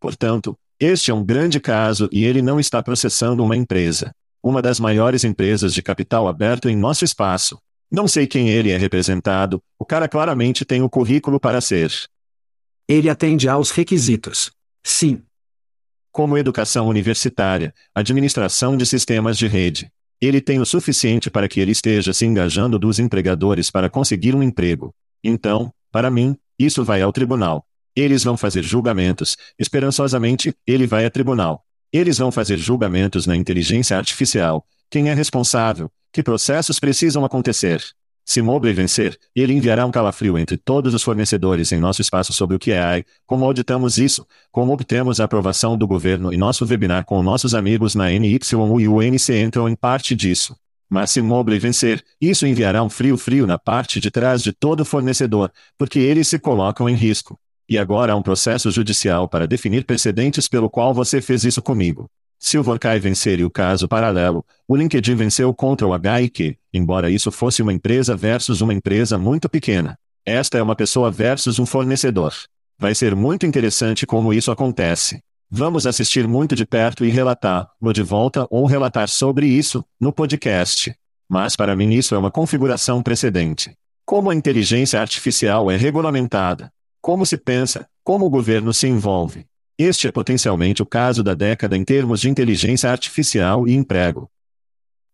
[0.00, 4.12] Portanto, este é um grande caso e ele não está processando uma empresa.
[4.42, 7.58] Uma das maiores empresas de capital aberto em nosso espaço.
[7.94, 11.92] Não sei quem ele é representado, o cara claramente tem o currículo para ser.
[12.88, 14.50] Ele atende aos requisitos.
[14.82, 15.22] Sim.
[16.10, 19.92] Como educação universitária, administração de sistemas de rede.
[20.20, 24.42] Ele tem o suficiente para que ele esteja se engajando dos empregadores para conseguir um
[24.42, 24.92] emprego.
[25.22, 27.64] Então, para mim, isso vai ao tribunal.
[27.94, 29.36] Eles vão fazer julgamentos.
[29.56, 31.64] Esperançosamente, ele vai a tribunal.
[31.92, 34.66] Eles vão fazer julgamentos na inteligência artificial.
[34.90, 35.88] Quem é responsável?
[36.14, 37.82] Que processos precisam acontecer?
[38.24, 42.54] Se Mobley vencer, ele enviará um calafrio entre todos os fornecedores em nosso espaço sobre
[42.54, 46.64] o que é AI, como auditamos isso, como obtemos a aprovação do governo e nosso
[46.64, 50.56] webinar com nossos amigos na NYU e UNC entram em parte disso.
[50.88, 54.84] Mas se Mobley vencer, isso enviará um frio frio na parte de trás de todo
[54.84, 57.36] fornecedor, porque eles se colocam em risco.
[57.68, 62.08] E agora há um processo judicial para definir precedentes pelo qual você fez isso comigo.
[62.46, 67.08] Se o Vorkai vencer e o caso paralelo, o LinkedIn venceu contra o HIQ, embora
[67.08, 69.98] isso fosse uma empresa versus uma empresa muito pequena.
[70.26, 72.34] Esta é uma pessoa versus um fornecedor.
[72.78, 75.22] Vai ser muito interessante como isso acontece.
[75.50, 80.12] Vamos assistir muito de perto e relatar, no de volta ou relatar sobre isso, no
[80.12, 80.94] podcast.
[81.26, 83.74] Mas para mim isso é uma configuração precedente.
[84.04, 86.70] Como a inteligência artificial é regulamentada?
[87.00, 87.86] Como se pensa?
[88.04, 89.46] Como o governo se envolve?
[89.76, 94.30] Este é potencialmente o caso da década em termos de inteligência artificial e emprego.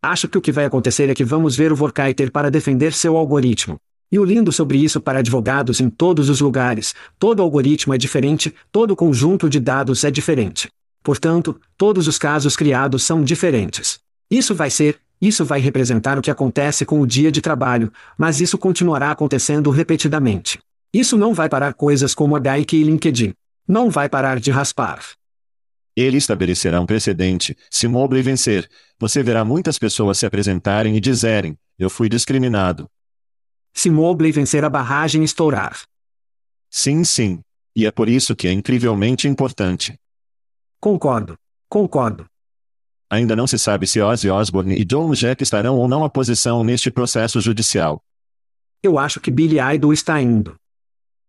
[0.03, 3.17] Acho que o que vai acontecer é que vamos ver o Vorkaiter para defender seu
[3.17, 3.77] algoritmo.
[4.11, 8.53] E o lindo sobre isso para advogados em todos os lugares, todo algoritmo é diferente,
[8.71, 10.69] todo conjunto de dados é diferente.
[11.01, 13.99] Portanto, todos os casos criados são diferentes.
[14.29, 18.39] Isso vai ser, isso vai representar o que acontece com o dia de trabalho, mas
[18.39, 20.59] isso continuará acontecendo repetidamente.
[20.93, 23.33] Isso não vai parar coisas como a Gaic e LinkedIn.
[23.67, 25.03] Não vai parar de raspar.
[25.95, 27.57] Ele estabelecerá um precedente.
[27.69, 32.89] Se Mobley vencer, você verá muitas pessoas se apresentarem e dizerem: Eu fui discriminado.
[33.73, 35.81] Se Mobley vencer a barragem estourar.
[36.69, 37.41] Sim, sim.
[37.75, 39.97] E é por isso que é incrivelmente importante.
[40.79, 41.37] Concordo.
[41.69, 42.25] Concordo.
[43.09, 46.63] Ainda não se sabe se Ozzy Osbourne e John Jett estarão ou não à posição
[46.63, 48.01] neste processo judicial.
[48.81, 50.55] Eu acho que Billy Idol está indo.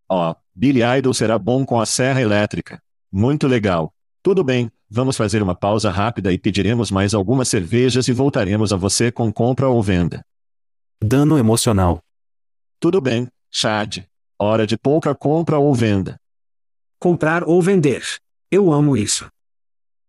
[0.09, 2.81] Ó, oh, Billy Idol será bom com a serra elétrica.
[3.11, 3.93] Muito legal.
[4.23, 8.77] Tudo bem, vamos fazer uma pausa rápida e pediremos mais algumas cervejas e voltaremos a
[8.77, 10.25] você com compra ou venda.
[11.03, 12.01] Dano emocional.
[12.79, 14.05] Tudo bem, Chad.
[14.38, 16.17] Hora de pouca compra ou venda.
[16.99, 18.03] Comprar ou vender.
[18.51, 19.29] Eu amo isso.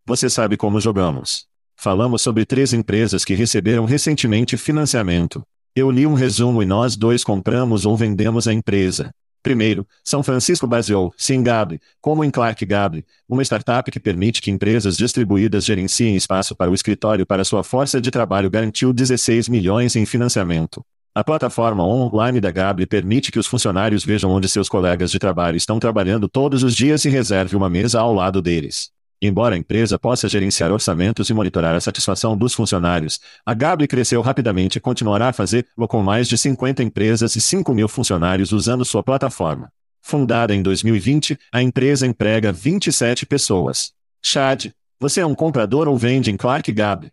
[0.06, 1.48] Você sabe como jogamos.
[1.76, 5.42] Falamos sobre três empresas que receberam recentemente financiamento.
[5.76, 9.12] Eu li um resumo e nós dois compramos ou vendemos a empresa.
[9.44, 14.50] Primeiro, São Francisco baseou, sim Gable, como em Clark Gable, uma startup que permite que
[14.50, 19.98] empresas distribuídas gerenciem espaço para o escritório para sua força de trabalho garantiu 16 milhões
[19.98, 20.82] em financiamento.
[21.14, 25.58] A plataforma online da Gable permite que os funcionários vejam onde seus colegas de trabalho
[25.58, 28.93] estão trabalhando todos os dias e reserve uma mesa ao lado deles.
[29.26, 34.20] Embora a empresa possa gerenciar orçamentos e monitorar a satisfação dos funcionários, a Gable cresceu
[34.22, 38.84] rapidamente e continuará a fazê-lo com mais de 50 empresas e 5 mil funcionários usando
[38.84, 39.72] sua plataforma.
[40.02, 43.94] Fundada em 2020, a empresa emprega 27 pessoas.
[44.22, 47.10] Chad, você é um comprador ou vende em Clark Gable?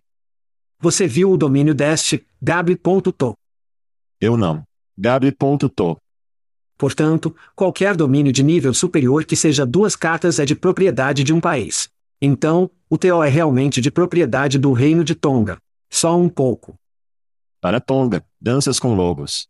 [0.80, 3.34] Você viu o domínio deste, gable.to?
[4.20, 4.64] Eu não.
[4.98, 5.96] Gable.to.
[6.76, 11.38] Portanto, qualquer domínio de nível superior que seja duas cartas é de propriedade de um
[11.40, 11.89] país.
[12.22, 15.56] Então, o TO é realmente de propriedade do Reino de Tonga.
[15.88, 16.74] Só um pouco.
[17.62, 19.48] Para Tonga, danças com lobos.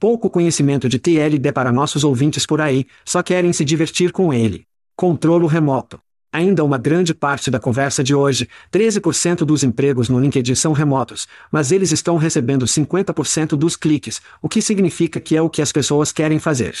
[0.00, 4.66] Pouco conhecimento de TLD para nossos ouvintes por aí, só querem se divertir com ele.
[4.96, 6.00] Controlo remoto.
[6.32, 11.28] Ainda uma grande parte da conversa de hoje, 13% dos empregos no LinkedIn são remotos,
[11.50, 15.70] mas eles estão recebendo 50% dos cliques, o que significa que é o que as
[15.70, 16.74] pessoas querem fazer.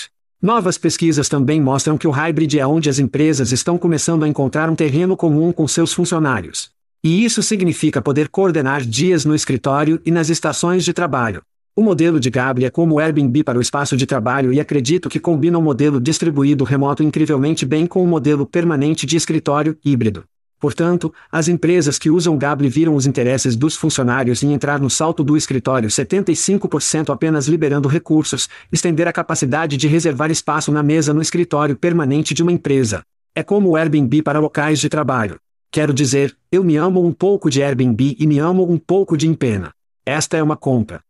[0.44, 4.68] Novas pesquisas também mostram que o hybrid é onde as empresas estão começando a encontrar
[4.68, 6.70] um terreno comum com seus funcionários.
[7.02, 11.40] E isso significa poder coordenar dias no escritório e nas estações de trabalho.
[11.74, 15.08] O modelo de Gabri é como o Airbnb para o espaço de trabalho e acredito
[15.08, 20.24] que combina o modelo distribuído remoto incrivelmente bem com o modelo permanente de escritório híbrido.
[20.60, 25.22] Portanto, as empresas que usam Gabri viram os interesses dos funcionários em entrar no salto
[25.22, 31.20] do escritório 75% apenas liberando recursos, estender a capacidade de reservar espaço na mesa no
[31.20, 33.02] escritório permanente de uma empresa.
[33.34, 35.38] É como o Airbnb para locais de trabalho.
[35.70, 39.26] Quero dizer, eu me amo um pouco de Airbnb e me amo um pouco de
[39.26, 39.72] Empena.
[40.06, 41.02] Esta é uma compra.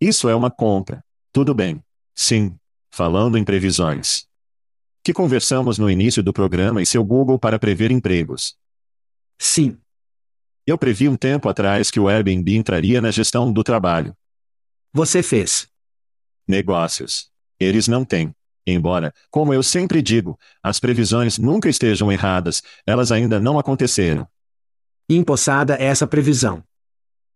[0.00, 1.04] Isso é uma compra.
[1.30, 1.82] Tudo bem.
[2.14, 2.54] Sim.
[2.90, 4.26] Falando em previsões.
[5.04, 8.56] Que conversamos no início do programa e seu Google para prever empregos.
[9.42, 9.76] Sim.
[10.64, 14.16] Eu previ um tempo atrás que o Airbnb entraria na gestão do trabalho.
[14.92, 15.66] Você fez.
[16.46, 17.28] Negócios.
[17.58, 18.32] Eles não têm.
[18.64, 24.28] Embora, como eu sempre digo, as previsões nunca estejam erradas, elas ainda não aconteceram.
[25.08, 26.62] Empossada essa previsão.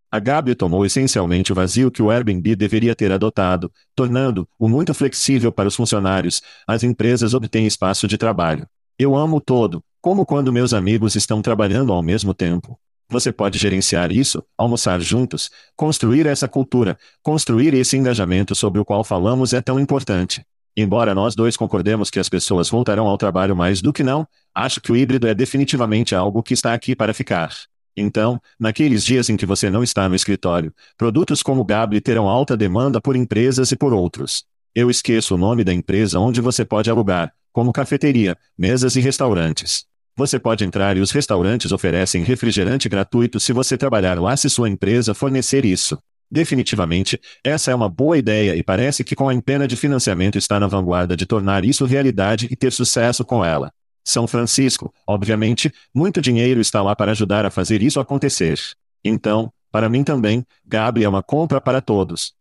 [0.09, 5.50] A Gabi tomou essencialmente o vazio que o Airbnb deveria ter adotado, tornando-o muito flexível
[5.50, 6.40] para os funcionários.
[6.68, 8.64] As empresas obtêm espaço de trabalho.
[8.96, 12.78] Eu amo todo, como quando meus amigos estão trabalhando ao mesmo tempo.
[13.11, 19.02] Você pode gerenciar isso, almoçar juntos, construir essa cultura, construir esse engajamento sobre o qual
[19.02, 20.44] falamos é tão importante.
[20.76, 24.80] Embora nós dois concordemos que as pessoas voltarão ao trabalho mais do que não, acho
[24.80, 27.50] que o híbrido é definitivamente algo que está aqui para ficar.
[27.96, 32.57] Então, naqueles dias em que você não está no escritório, produtos como Gabri terão alta
[32.57, 34.44] demanda por empresas e por outros.
[34.72, 39.84] Eu esqueço o nome da empresa onde você pode alugar, como cafeteria, mesas e restaurantes.
[40.17, 44.71] Você pode entrar e os restaurantes oferecem refrigerante gratuito se você trabalhar lá se sua
[44.71, 45.99] empresa fornecer isso.
[46.31, 50.59] Definitivamente, essa é uma boa ideia e parece que com a empena de financiamento está
[50.59, 53.71] na vanguarda de tornar isso realidade e ter sucesso com ela.
[54.03, 58.59] São Francisco, obviamente, muito dinheiro está lá para ajudar a fazer isso acontecer.
[59.05, 62.33] Então, para mim também, Gabi é uma compra para todos.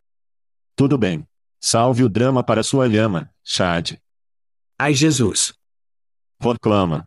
[0.77, 1.27] Tudo bem.
[1.59, 3.97] Salve o drama para sua lhama, Chad.
[4.79, 5.53] Ai Jesus.
[6.39, 7.05] Proclama.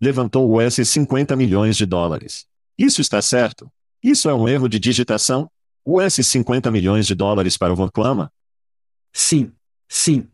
[0.00, 2.46] Levantou o S 50 milhões de dólares.
[2.78, 3.70] Isso está certo?
[4.02, 5.50] Isso é um erro de digitação?
[5.84, 8.32] O S 50 milhões de dólares para o Proclama?
[9.12, 9.52] Sim.
[9.88, 10.28] Sim.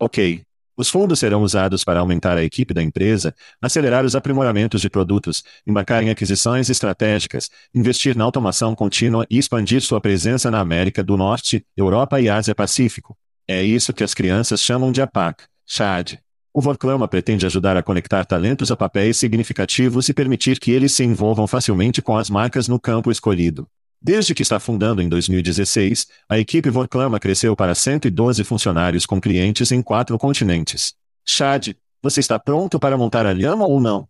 [0.00, 0.44] Ok,
[0.76, 5.44] os fundos serão usados para aumentar a equipe da empresa, acelerar os aprimoramentos de produtos,
[5.66, 11.16] embarcar em aquisições estratégicas, investir na automação contínua e expandir sua presença na América do
[11.16, 13.16] Norte, Europa e Ásia-Pacífico.
[13.46, 16.18] É isso que as crianças chamam de APAC, CHAD.
[16.54, 21.02] O Vorklama pretende ajudar a conectar talentos a papéis significativos e permitir que eles se
[21.02, 23.66] envolvam facilmente com as marcas no campo escolhido.
[24.02, 29.72] Desde que está fundando em 2016, a equipe Vorclama cresceu para 112 funcionários com clientes
[29.72, 30.92] em quatro continentes.
[31.24, 31.68] Chad,
[32.02, 34.06] você está pronto para montar a lhama ou não?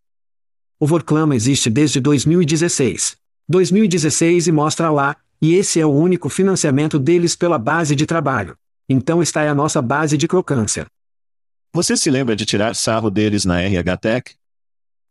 [0.80, 3.16] O Vorclama existe desde 2016.
[3.48, 8.56] 2016 e mostra lá, e esse é o único financiamento deles pela base de trabalho.
[8.88, 10.88] Então está aí a nossa base de crocância.
[11.74, 14.36] Você se lembra de tirar sarro deles na RH Tech?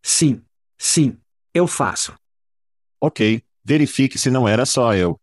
[0.03, 0.41] Sim.
[0.77, 1.17] Sim.
[1.53, 2.13] Eu faço.
[2.99, 5.19] Ok, Verifique se não era só eu.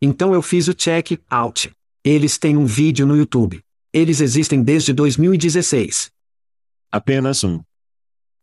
[0.00, 1.72] Então eu fiz o check out.
[2.04, 3.60] Eles têm um vídeo no YouTube.
[3.92, 6.10] Eles existem desde 2016.
[6.90, 7.60] Apenas um.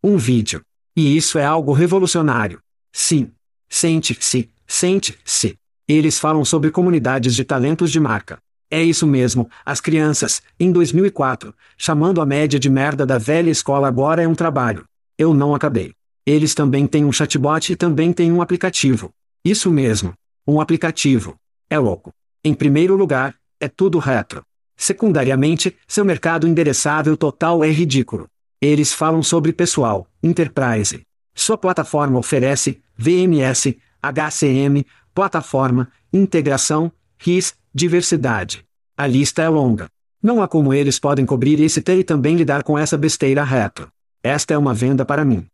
[0.04, 0.62] Um vídeo.
[0.96, 2.62] E isso é algo revolucionário.
[2.94, 3.32] Sim.
[3.70, 5.58] Sente-se, sente-se.
[5.88, 8.42] Eles falam sobre comunidades de talentos de marca.
[8.72, 13.88] É isso mesmo, as crianças, em 2004, chamando a média de merda da velha escola
[13.88, 14.86] agora é um trabalho.
[15.18, 15.94] Eu não acabei.
[16.26, 19.10] Eles também têm um chatbot e também têm um aplicativo.
[19.44, 20.14] Isso mesmo.
[20.48, 21.36] Um aplicativo.
[21.68, 22.12] É louco.
[22.44, 24.44] Em primeiro lugar, é tudo retro.
[24.78, 28.28] Secundariamente, seu mercado endereçável total é ridículo.
[28.62, 31.02] Eles falam sobre pessoal, enterprise.
[31.34, 38.66] Sua plataforma oferece VMS, HCM, plataforma, integração, RIS, diversidade.
[38.98, 39.90] A lista é longa.
[40.22, 43.90] Não há como eles podem cobrir esse T e também lidar com essa besteira retro.
[44.22, 45.48] Esta é uma venda para mim.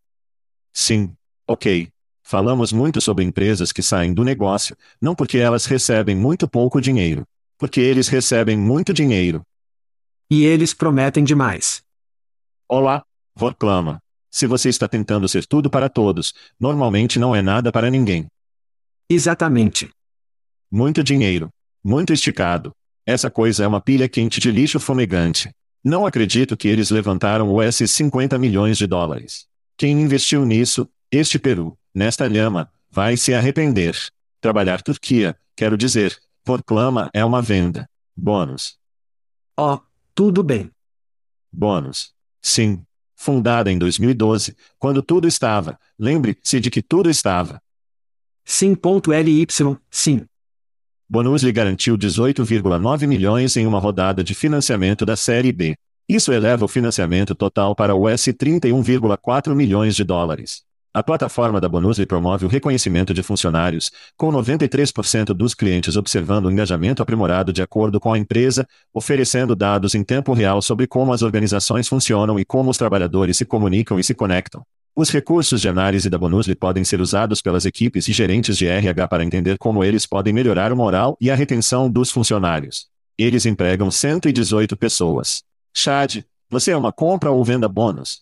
[0.73, 1.13] Sim.
[1.47, 1.89] Ok.
[2.23, 7.23] Falamos muito sobre empresas que saem do negócio, não porque elas recebem muito pouco dinheiro.
[7.57, 9.43] Porque eles recebem muito dinheiro.
[10.29, 11.83] E eles prometem demais.
[12.67, 13.03] Olá,
[13.35, 13.99] Vorclama.
[14.31, 18.25] Se você está tentando ser tudo para todos, normalmente não é nada para ninguém.
[19.07, 19.89] Exatamente.
[20.71, 21.49] Muito dinheiro.
[21.87, 22.75] Muito esticado.
[23.05, 25.51] Essa coisa é uma pilha quente de lixo fumegante.
[25.83, 29.45] Não acredito que eles levantaram os 50 milhões de dólares.
[29.77, 33.95] Quem investiu nisso, este Peru, nesta lhama, vai se arrepender.
[34.41, 37.87] Trabalhar Turquia, quero dizer, proclama é uma venda.
[38.17, 38.79] Bônus.
[39.55, 39.77] Oh,
[40.15, 40.71] tudo bem.
[41.51, 42.15] Bônus.
[42.41, 42.83] Sim.
[43.15, 45.79] Fundada em 2012, quando tudo estava.
[45.99, 47.61] Lembre-se de que tudo estava.
[48.43, 49.45] Sim.ly,
[49.91, 50.25] sim.
[51.07, 55.75] Bonus lhe garantiu 18,9 milhões em uma rodada de financiamento da Série B.
[56.09, 60.63] Isso eleva o financiamento total para US 31,4 milhões de dólares.
[60.91, 66.51] A plataforma da Bonusly promove o reconhecimento de funcionários, com 93% dos clientes observando o
[66.51, 71.21] engajamento aprimorado de acordo com a empresa, oferecendo dados em tempo real sobre como as
[71.21, 74.65] organizações funcionam e como os trabalhadores se comunicam e se conectam.
[74.97, 79.09] Os recursos de análise da Bonusly podem ser usados pelas equipes e gerentes de RH
[79.09, 82.87] para entender como eles podem melhorar o moral e a retenção dos funcionários.
[83.17, 85.43] Eles empregam 118 pessoas.
[85.75, 88.21] Chad, você é uma compra ou venda bônus?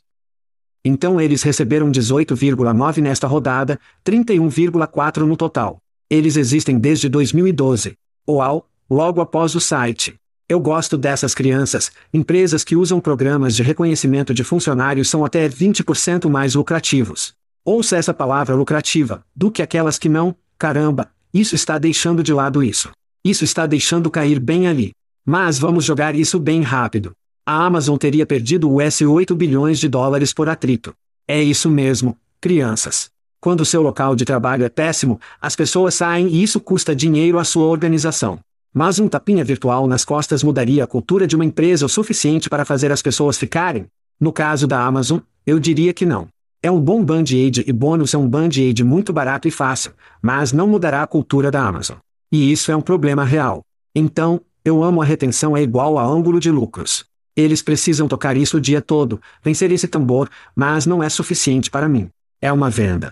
[0.84, 5.78] Então eles receberam 18,9 nesta rodada, 31,4 no total.
[6.09, 7.95] Eles existem desde 2012.
[8.28, 10.15] Uau, logo após o site.
[10.48, 11.91] Eu gosto dessas crianças.
[12.14, 17.34] Empresas que usam programas de reconhecimento de funcionários são até 20% mais lucrativos.
[17.64, 22.62] Ouça essa palavra lucrativa, do que aquelas que não, caramba, isso está deixando de lado
[22.62, 22.91] isso.
[23.24, 24.91] Isso está deixando cair bem ali.
[25.26, 27.14] Mas vamos jogar isso bem rápido.
[27.46, 30.94] A Amazon teria perdido US 8 bilhões de dólares por atrito.
[31.26, 33.10] É isso mesmo, crianças.
[33.39, 37.46] Quando seu local de trabalho é péssimo, as pessoas saem e isso custa dinheiro à
[37.46, 38.39] sua organização.
[38.74, 42.65] Mas um tapinha virtual nas costas mudaria a cultura de uma empresa o suficiente para
[42.65, 43.86] fazer as pessoas ficarem?
[44.19, 46.28] No caso da Amazon, eu diria que não.
[46.61, 50.65] É um bom band-aid e bônus é um band-aid muito barato e fácil, mas não
[50.65, 51.97] mudará a cultura da Amazon.
[52.32, 53.61] E isso é um problema real.
[53.93, 57.05] Então, eu amo a retenção é igual a ângulo de lucros.
[57.36, 61.89] Eles precisam tocar isso o dia todo, vencer esse tambor, mas não é suficiente para
[61.89, 62.09] mim.
[62.41, 63.11] É uma venda.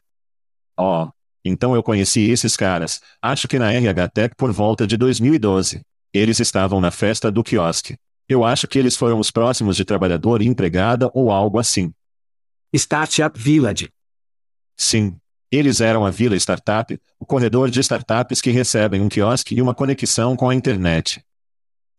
[0.80, 1.10] Oh,
[1.44, 5.82] então eu conheci esses caras, acho que na RH Tech por volta de 2012.
[6.14, 7.98] Eles estavam na festa do quiosque.
[8.28, 11.94] Eu acho que eles foram os próximos de trabalhador e empregada ou algo assim.
[12.74, 13.90] Startup Village.
[14.78, 15.18] Sim.
[15.52, 19.76] Eles eram a Vila Startup, o corredor de startups que recebem um quiosque e uma
[19.76, 21.22] conexão com a internet.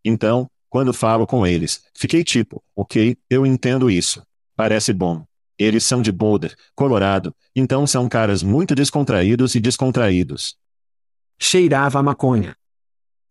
[0.02, 4.22] Então, quando falo com eles, fiquei tipo, ok, eu entendo isso.
[4.56, 5.22] Parece bom.
[5.62, 10.56] Eles são de Boulder, Colorado, então são caras muito descontraídos e descontraídos.
[11.38, 12.56] Cheirava a maconha.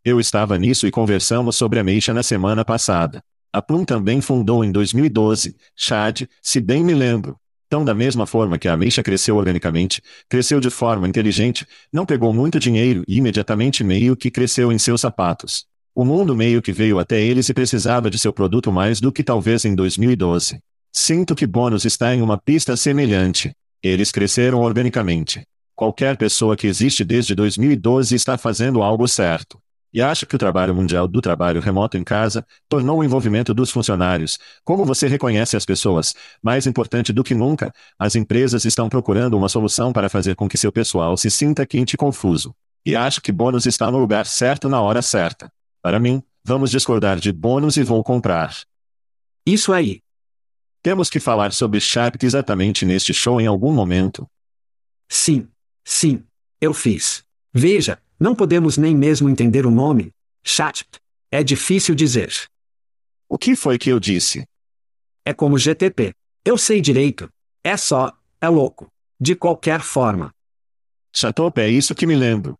[0.02, 3.22] Eu estava nisso e conversamos sobre a Meixa na semana passada.
[3.52, 7.36] A Plum também fundou em 2012, Chad, se bem me lembro.
[7.66, 12.32] Então, da mesma forma que a Meixa cresceu organicamente, cresceu de forma inteligente, não pegou
[12.32, 15.66] muito dinheiro e imediatamente meio que cresceu em seus sapatos.
[15.94, 19.22] O mundo meio que veio até eles e precisava de seu produto mais do que
[19.22, 20.58] talvez em 2012.
[20.94, 23.50] Sinto que Bônus está em uma pista semelhante.
[23.82, 25.42] Eles cresceram organicamente.
[25.74, 29.58] Qualquer pessoa que existe desde 2012 está fazendo algo certo.
[29.90, 33.70] E acho que o trabalho mundial do trabalho remoto em casa tornou o envolvimento dos
[33.70, 37.72] funcionários, como você reconhece as pessoas, mais importante do que nunca.
[37.98, 41.94] As empresas estão procurando uma solução para fazer com que seu pessoal se sinta quente
[41.94, 42.54] e confuso.
[42.84, 45.50] E acho que Bônus está no lugar certo na hora certa.
[45.82, 48.54] Para mim, vamos discordar de bônus e vou comprar.
[49.46, 50.01] Isso aí.
[50.82, 54.26] Temos que falar sobre Sharp exatamente neste show em algum momento.
[55.08, 55.48] Sim.
[55.84, 56.24] Sim.
[56.60, 57.22] Eu fiz.
[57.54, 60.10] Veja, não podemos nem mesmo entender o nome.
[60.44, 60.84] Chat.
[61.30, 62.32] É difícil dizer.
[63.28, 64.44] O que foi que eu disse?
[65.24, 66.12] É como GTP.
[66.44, 67.28] Eu sei direito.
[67.62, 68.88] É só, é louco.
[69.20, 70.32] De qualquer forma.
[71.14, 72.56] Chatop é isso que me lembro.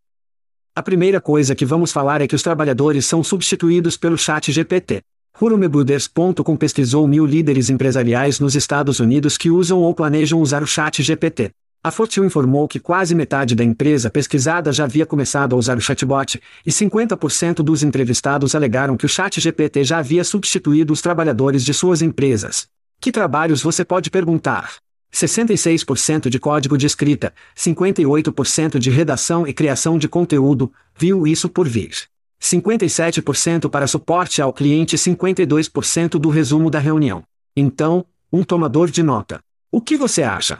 [0.76, 5.02] A primeira coisa que vamos falar é que os trabalhadores são substituídos pelo chat GPT.
[5.40, 11.02] Hurumebuders.com pesquisou mil líderes empresariais nos Estados Unidos que usam ou planejam usar o chat
[11.02, 11.50] GPT.
[11.82, 15.80] A Fortune informou que quase metade da empresa pesquisada já havia começado a usar o
[15.80, 21.64] chatbot, e 50% dos entrevistados alegaram que o chat GPT já havia substituído os trabalhadores
[21.64, 22.68] de suas empresas.
[23.00, 24.76] Que trabalhos você pode perguntar?
[25.12, 31.68] 66% de código de escrita, 58% de redação e criação de conteúdo, viu isso por
[31.68, 32.11] vir.
[32.42, 37.22] 57% para suporte ao cliente e 52% do resumo da reunião.
[37.56, 39.40] Então, um tomador de nota.
[39.70, 40.58] O que você acha?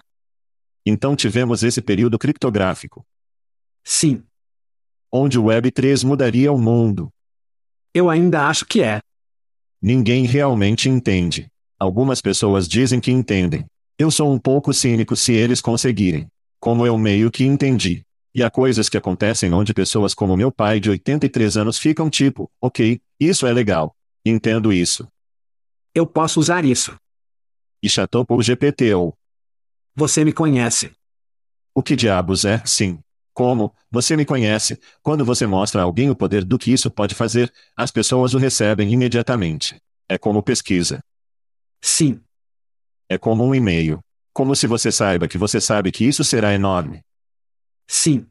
[0.87, 3.05] Então tivemos esse período criptográfico.
[3.83, 4.22] Sim.
[5.11, 7.11] Onde o Web3 mudaria o mundo.
[7.93, 9.01] Eu ainda acho que é.
[9.80, 11.49] Ninguém realmente entende.
[11.78, 13.66] Algumas pessoas dizem que entendem.
[13.99, 16.28] Eu sou um pouco cínico se eles conseguirem.
[16.61, 18.05] Como eu meio que entendi.
[18.35, 22.51] E há coisas que acontecem onde pessoas como meu pai de 83 anos ficam tipo,
[22.61, 23.95] ok, isso é legal.
[24.24, 25.07] Entendo isso.
[25.95, 26.97] Eu posso usar isso.
[27.83, 29.14] E chatou por GPT ou.
[29.95, 30.93] Você me conhece.
[31.74, 32.99] O que diabos é, sim.
[33.35, 37.14] Como, você me conhece, quando você mostra a alguém o poder do que isso pode
[37.14, 39.76] fazer, as pessoas o recebem imediatamente.
[40.09, 41.03] É como pesquisa.
[41.83, 42.20] Sim.
[43.09, 44.01] É como um e-mail.
[44.33, 47.03] Como se você saiba que você sabe que isso será enorme.
[47.93, 48.26] Sim.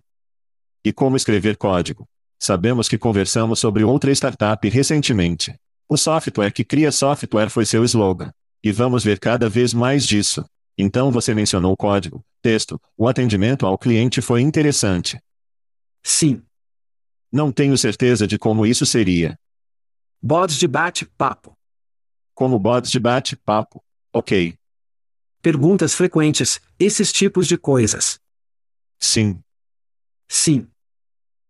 [0.83, 2.09] E como escrever código.
[2.39, 5.55] Sabemos que conversamos sobre outra startup recentemente.
[5.87, 8.31] O software que cria software foi seu slogan.
[8.63, 10.43] E vamos ver cada vez mais disso.
[10.75, 15.21] Então você mencionou código, texto, o atendimento ao cliente foi interessante.
[16.01, 16.41] Sim.
[17.31, 19.37] Não tenho certeza de como isso seria.
[20.19, 21.55] Bots de bate-papo.
[22.33, 23.79] Como bots de bate-papo.
[24.11, 24.55] Ok.
[25.39, 28.19] Perguntas frequentes, esses tipos de coisas.
[28.99, 29.39] Sim.
[30.31, 30.65] Sim.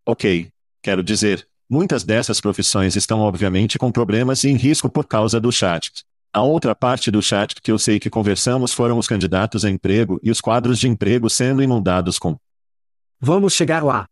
[0.03, 0.49] Ok.
[0.81, 5.51] Quero dizer, muitas dessas profissões estão obviamente com problemas e em risco por causa do
[5.51, 5.91] chat.
[6.33, 10.19] A outra parte do chat que eu sei que conversamos foram os candidatos a emprego
[10.23, 12.35] e os quadros de emprego sendo inundados com.
[13.19, 14.07] Vamos chegar lá.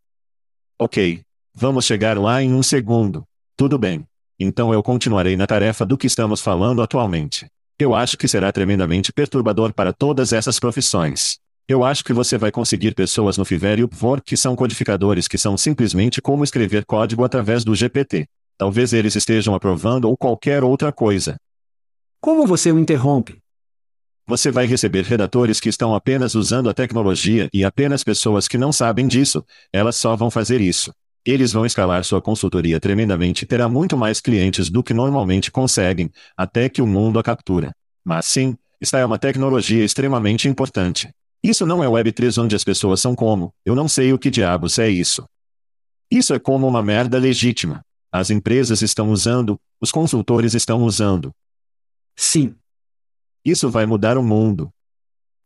[0.77, 1.23] Ok.
[1.51, 3.23] Vamos chegar lá em um segundo.
[3.57, 4.05] Tudo bem.
[4.39, 7.47] Então eu continuarei na tarefa do que estamos falando atualmente.
[7.79, 11.39] Eu acho que será tremendamente perturbador para todas essas profissões.
[11.69, 15.37] Eu acho que você vai conseguir pessoas no Fiverr e Upwork que são codificadores que
[15.37, 18.25] são simplesmente como escrever código através do GPT.
[18.57, 21.37] Talvez eles estejam aprovando ou qualquer outra coisa.
[22.19, 23.37] Como você o interrompe?
[24.25, 28.71] Você vai receber redatores que estão apenas usando a tecnologia e apenas pessoas que não
[28.71, 30.91] sabem disso, elas só vão fazer isso.
[31.23, 36.09] Eles vão escalar sua consultoria tremendamente e terá muito mais clientes do que normalmente conseguem,
[36.35, 37.71] até que o mundo a captura.
[38.03, 41.11] Mas sim, esta é uma tecnologia extremamente importante.
[41.43, 44.77] Isso não é Web3 onde as pessoas são como, eu não sei o que diabos
[44.77, 45.23] é isso.
[46.11, 47.81] Isso é como uma merda legítima.
[48.11, 51.31] As empresas estão usando, os consultores estão usando.
[52.15, 52.55] Sim.
[53.45, 54.69] Isso vai mudar o mundo.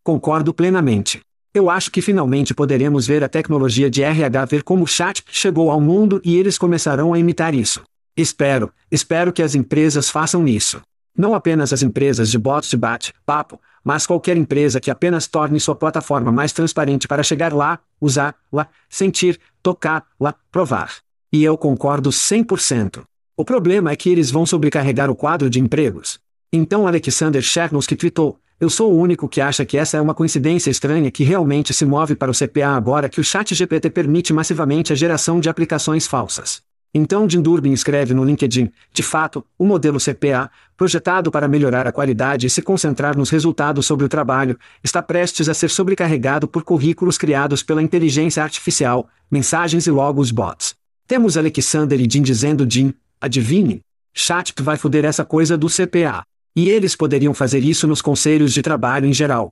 [0.03, 1.21] Concordo plenamente.
[1.53, 5.69] Eu acho que finalmente poderemos ver a tecnologia de RH ver como o chat chegou
[5.69, 7.83] ao mundo e eles começarão a imitar isso.
[8.17, 10.81] Espero, espero que as empresas façam isso.
[11.15, 15.75] Não apenas as empresas de bots de bate-papo, mas qualquer empresa que apenas torne sua
[15.75, 20.91] plataforma mais transparente para chegar lá, usar lá, sentir, tocar lá, provar.
[21.31, 23.03] E eu concordo 100%.
[23.37, 26.19] O problema é que eles vão sobrecarregar o quadro de empregos.
[26.51, 30.69] Então Alexander Chernovsky tweetou, eu sou o único que acha que essa é uma coincidência
[30.69, 34.93] estranha que realmente se move para o CPA agora que o chat GPT permite massivamente
[34.93, 36.61] a geração de aplicações falsas.
[36.93, 41.91] Então Jim Durbin escreve no LinkedIn, de fato, o modelo CPA, projetado para melhorar a
[41.91, 46.63] qualidade e se concentrar nos resultados sobre o trabalho, está prestes a ser sobrecarregado por
[46.63, 50.75] currículos criados pela inteligência artificial, mensagens e logos bots.
[51.07, 53.81] Temos Alexander e Jim dizendo Jim, adivinhe,
[54.13, 56.23] chat vai foder essa coisa do CPA.
[56.55, 59.51] E eles poderiam fazer isso nos conselhos de trabalho em geral.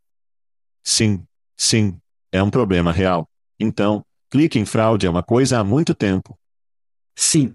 [0.84, 1.24] Sim,
[1.58, 1.98] sim,
[2.32, 3.28] é um problema real.
[3.60, 6.38] Então, clique em fraude é uma coisa há muito tempo.
[7.22, 7.54] Sim.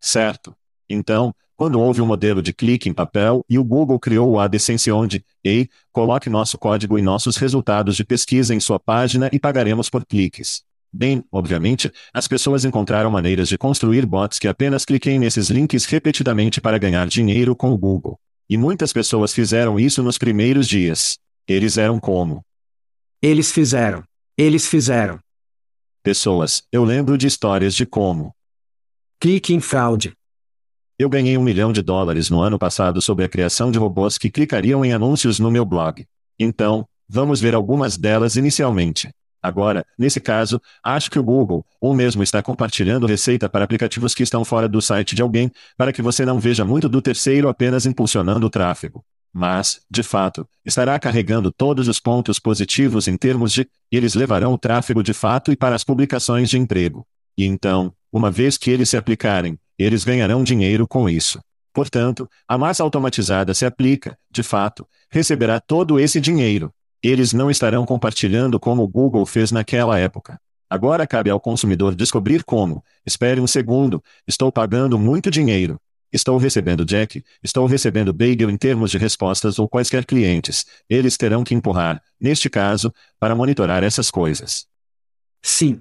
[0.00, 0.54] Certo.
[0.88, 4.88] Então, quando houve um modelo de clique em papel e o Google criou o AdSense
[4.92, 9.90] onde, ei, coloque nosso código e nossos resultados de pesquisa em sua página e pagaremos
[9.90, 10.62] por cliques.
[10.92, 16.60] Bem, obviamente, as pessoas encontraram maneiras de construir bots que apenas cliquem nesses links repetidamente
[16.60, 18.16] para ganhar dinheiro com o Google.
[18.48, 21.18] E muitas pessoas fizeram isso nos primeiros dias.
[21.48, 22.44] Eles eram como?
[23.20, 24.04] Eles fizeram.
[24.36, 25.18] Eles fizeram.
[26.00, 28.32] Pessoas, eu lembro de histórias de como.
[29.20, 30.12] Clique em fraude.
[30.96, 34.30] Eu ganhei um milhão de dólares no ano passado sobre a criação de robôs que
[34.30, 36.06] clicariam em anúncios no meu blog.
[36.38, 39.10] Então, vamos ver algumas delas inicialmente.
[39.42, 44.22] Agora, nesse caso, acho que o Google, ou mesmo está compartilhando receita para aplicativos que
[44.22, 47.86] estão fora do site de alguém, para que você não veja muito do terceiro apenas
[47.86, 49.04] impulsionando o tráfego.
[49.32, 54.58] Mas, de fato, estará carregando todos os pontos positivos em termos de, eles levarão o
[54.58, 57.04] tráfego de fato e para as publicações de emprego.
[57.38, 61.40] E então, uma vez que eles se aplicarem, eles ganharão dinheiro com isso.
[61.72, 66.74] Portanto, a massa automatizada se aplica, de fato, receberá todo esse dinheiro.
[67.00, 70.40] Eles não estarão compartilhando como o Google fez naquela época.
[70.68, 72.82] Agora cabe ao consumidor descobrir como.
[73.06, 75.80] Espere um segundo, estou pagando muito dinheiro.
[76.12, 80.66] Estou recebendo Jack, estou recebendo Bagel em termos de respostas ou quaisquer clientes.
[80.90, 84.66] Eles terão que empurrar, neste caso, para monitorar essas coisas.
[85.40, 85.80] Sim,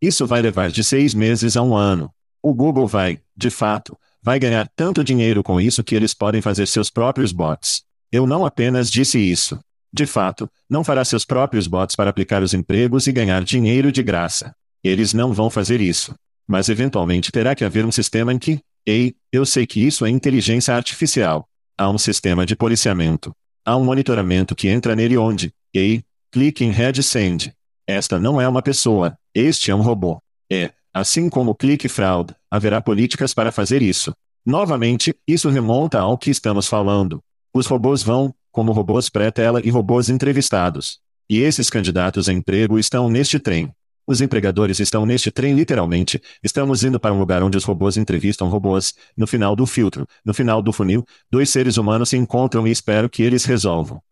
[0.00, 2.10] isso vai levar de seis meses a um ano.
[2.42, 6.66] O Google vai, de fato, vai ganhar tanto dinheiro com isso que eles podem fazer
[6.66, 7.82] seus próprios bots.
[8.10, 9.58] Eu não apenas disse isso.
[9.92, 14.02] De fato, não fará seus próprios bots para aplicar os empregos e ganhar dinheiro de
[14.02, 14.54] graça.
[14.84, 16.14] Eles não vão fazer isso.
[16.46, 20.10] Mas eventualmente terá que haver um sistema em que, ei, eu sei que isso é
[20.10, 21.48] inteligência artificial.
[21.76, 23.34] Há um sistema de policiamento.
[23.64, 27.52] Há um monitoramento que entra nele onde, ei, clique em Red Send.
[27.88, 30.20] Esta não é uma pessoa, este é um robô.
[30.52, 34.12] É, assim como clique fraud, haverá políticas para fazer isso.
[34.44, 37.22] Novamente, isso remonta ao que estamos falando.
[37.54, 40.98] Os robôs vão, como robôs pré-tela e robôs entrevistados.
[41.30, 43.72] E esses candidatos a emprego estão neste trem.
[44.06, 46.20] Os empregadores estão neste trem literalmente.
[46.44, 48.92] Estamos indo para um lugar onde os robôs entrevistam robôs.
[49.16, 53.08] No final do filtro, no final do funil, dois seres humanos se encontram e espero
[53.08, 54.02] que eles resolvam.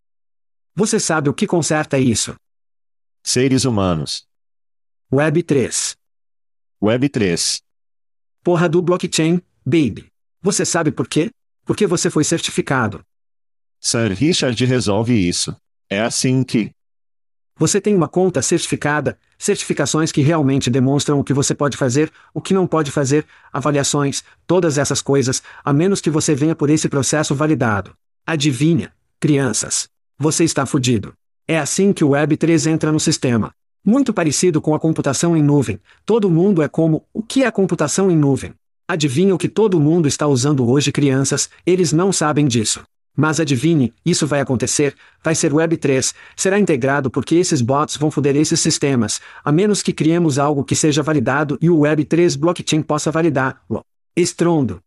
[0.74, 2.34] Você sabe o que conserta isso?
[3.28, 4.24] Seres humanos.
[5.12, 5.96] Web 3.
[6.80, 7.60] Web 3.
[8.40, 10.06] Porra do blockchain, baby.
[10.40, 11.32] Você sabe por quê?
[11.64, 13.04] Porque você foi certificado.
[13.80, 15.56] Sir Richard resolve isso.
[15.90, 16.70] É assim que.
[17.56, 22.40] Você tem uma conta certificada, certificações que realmente demonstram o que você pode fazer, o
[22.40, 26.88] que não pode fazer, avaliações, todas essas coisas, a menos que você venha por esse
[26.88, 27.92] processo validado.
[28.24, 29.88] Adivinha, crianças.
[30.16, 31.12] Você está fudido.
[31.48, 33.52] É assim que o Web3 entra no sistema.
[33.84, 35.78] Muito parecido com a computação em nuvem.
[36.04, 38.52] Todo mundo é como: o que é a computação em nuvem?
[38.88, 41.48] Adivinha o que todo mundo está usando hoje, crianças?
[41.64, 42.82] Eles não sabem disso.
[43.16, 44.94] Mas adivinhe, isso vai acontecer,
[45.24, 49.92] vai ser Web3, será integrado porque esses bots vão foder esses sistemas, a menos que
[49.92, 53.82] criemos algo que seja validado e o Web3 blockchain possa validar-lo.
[54.14, 54.80] Estrondo.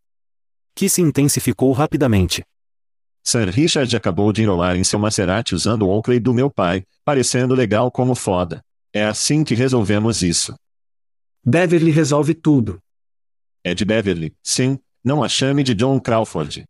[0.75, 2.43] Que se intensificou rapidamente.
[3.23, 7.53] Sir Richard acabou de enrolar em seu Maserati usando o Oakley do meu pai, parecendo
[7.53, 8.63] legal como foda.
[8.93, 10.55] É assim que resolvemos isso.
[11.45, 12.81] Beverly resolve tudo.
[13.63, 16.65] É de Beverly, sim, não a chame de John Crawford.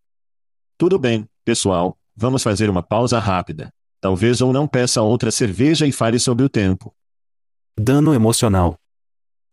[0.78, 3.74] Tudo bem, Pessoal, vamos fazer uma pausa rápida.
[4.00, 6.94] Talvez ou não peça outra cerveja e fale sobre o tempo.
[7.76, 8.78] Dano emocional.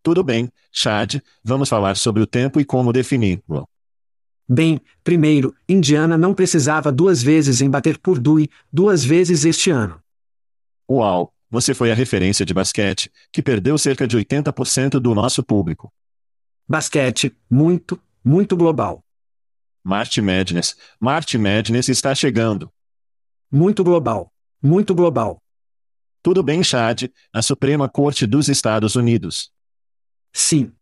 [0.02, 3.66] Tudo bem, Chad, vamos falar sobre o tempo e como defini-lo.
[4.48, 10.00] Bem, primeiro, Indiana não precisava duas vezes em bater por Dewey, duas vezes este ano.
[10.88, 15.92] Uau, você foi a referência de basquete, que perdeu cerca de 80% do nosso público.
[16.68, 19.04] Basquete, muito, muito global.
[19.82, 20.76] March Madness.
[21.00, 22.72] March Madness está chegando.
[23.50, 24.32] Muito global.
[24.60, 25.40] Muito global.
[26.22, 29.52] Tudo bem, Chad, a Suprema Corte dos Estados Unidos.
[30.32, 30.72] Sim.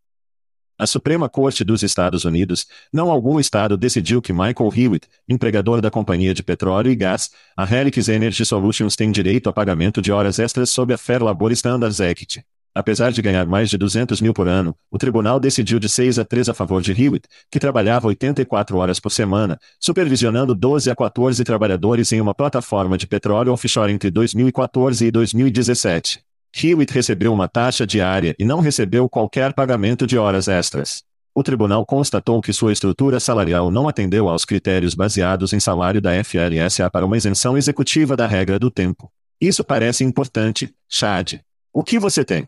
[0.76, 5.88] A Suprema Corte dos Estados Unidos, não algum estado decidiu que Michael Hewitt, empregador da
[5.88, 10.40] companhia de petróleo e gás, a Helix Energy Solutions tem direito a pagamento de horas
[10.40, 12.44] extras sob a Fair Labor Standards Act.
[12.74, 16.24] Apesar de ganhar mais de 200 mil por ano, o tribunal decidiu de 6 a
[16.24, 21.44] 3 a favor de Hewitt, que trabalhava 84 horas por semana, supervisionando 12 a 14
[21.44, 26.33] trabalhadores em uma plataforma de petróleo offshore entre 2014 e 2017.
[26.56, 31.02] Hewitt recebeu uma taxa diária e não recebeu qualquer pagamento de horas extras.
[31.34, 36.12] O tribunal constatou que sua estrutura salarial não atendeu aos critérios baseados em salário da
[36.22, 39.10] FLSA para uma isenção executiva da regra do tempo.
[39.40, 41.40] Isso parece importante, Chad.
[41.72, 42.46] O que você tem?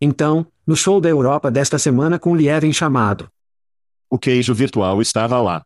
[0.00, 3.28] Então, no show da Europa desta semana com Lieven chamado.
[4.08, 5.64] O queijo virtual estava lá.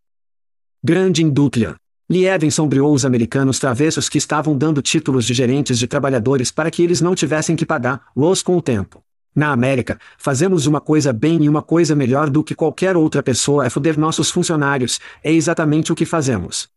[0.83, 1.77] Grande indústria.
[2.11, 6.83] Lieven sombreou os americanos travessos que estavam dando títulos de gerentes de trabalhadores para que
[6.83, 9.01] eles não tivessem que pagar los com o tempo.
[9.33, 13.65] Na América, fazemos uma coisa bem e uma coisa melhor do que qualquer outra pessoa
[13.65, 16.69] é foder nossos funcionários, é exatamente o que fazemos.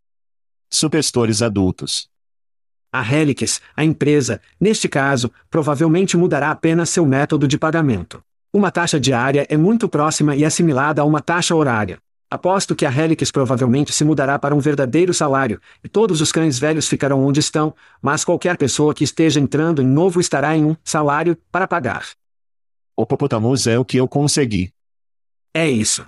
[0.70, 2.08] Superstores adultos.
[2.92, 8.24] A Helix, a empresa, neste caso, provavelmente mudará apenas seu método de pagamento.
[8.54, 11.98] Uma taxa diária é muito próxima e assimilada a uma taxa horária.
[12.34, 16.58] Aposto que a Helix provavelmente se mudará para um verdadeiro salário, e todos os cães
[16.58, 20.76] velhos ficarão onde estão, mas qualquer pessoa que esteja entrando em novo estará em um
[20.84, 22.08] salário para pagar.
[22.98, 24.74] O Popotamus é o que eu consegui.
[25.54, 26.08] É isso.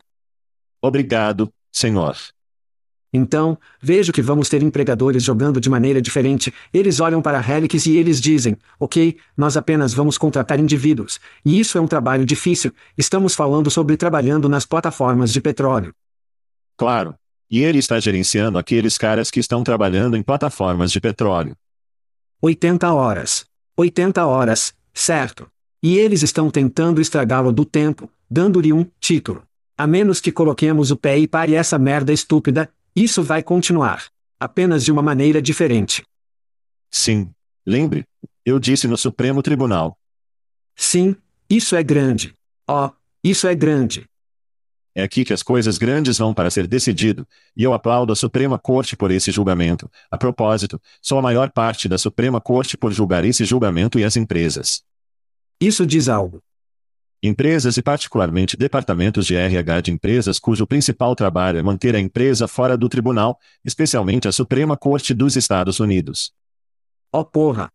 [0.82, 2.18] Obrigado, senhor.
[3.14, 6.52] Então, vejo que vamos ter empregadores jogando de maneira diferente.
[6.74, 11.20] Eles olham para a Helix e eles dizem: Ok, nós apenas vamos contratar indivíduos.
[11.46, 12.72] E isso é um trabalho difícil.
[12.98, 15.94] Estamos falando sobre trabalhando nas plataformas de petróleo.
[16.78, 17.16] Claro.
[17.50, 21.56] E ele está gerenciando aqueles caras que estão trabalhando em plataformas de petróleo.
[22.42, 23.46] 80 horas.
[23.78, 25.48] 80 horas, certo.
[25.82, 29.44] E eles estão tentando estragá-lo do tempo, dando-lhe um título.
[29.78, 34.06] A menos que coloquemos o pé e pare essa merda estúpida, isso vai continuar.
[34.40, 36.04] Apenas de uma maneira diferente.
[36.90, 37.30] Sim.
[37.66, 38.06] Lembre,
[38.46, 39.98] eu disse no Supremo Tribunal.
[40.76, 41.16] Sim,
[41.50, 42.34] isso é grande.
[42.70, 42.90] Oh,
[43.24, 44.06] isso é grande.
[44.98, 48.58] É aqui que as coisas grandes vão para ser decidido, e eu aplaudo a Suprema
[48.58, 49.92] Corte por esse julgamento.
[50.10, 54.16] A propósito, sou a maior parte da Suprema Corte por julgar esse julgamento e as
[54.16, 54.84] empresas.
[55.60, 56.42] Isso diz algo.
[57.22, 62.48] Empresas e particularmente departamentos de RH de empresas cujo principal trabalho é manter a empresa
[62.48, 66.32] fora do tribunal, especialmente a Suprema Corte dos Estados Unidos.
[67.12, 67.75] Oh porra!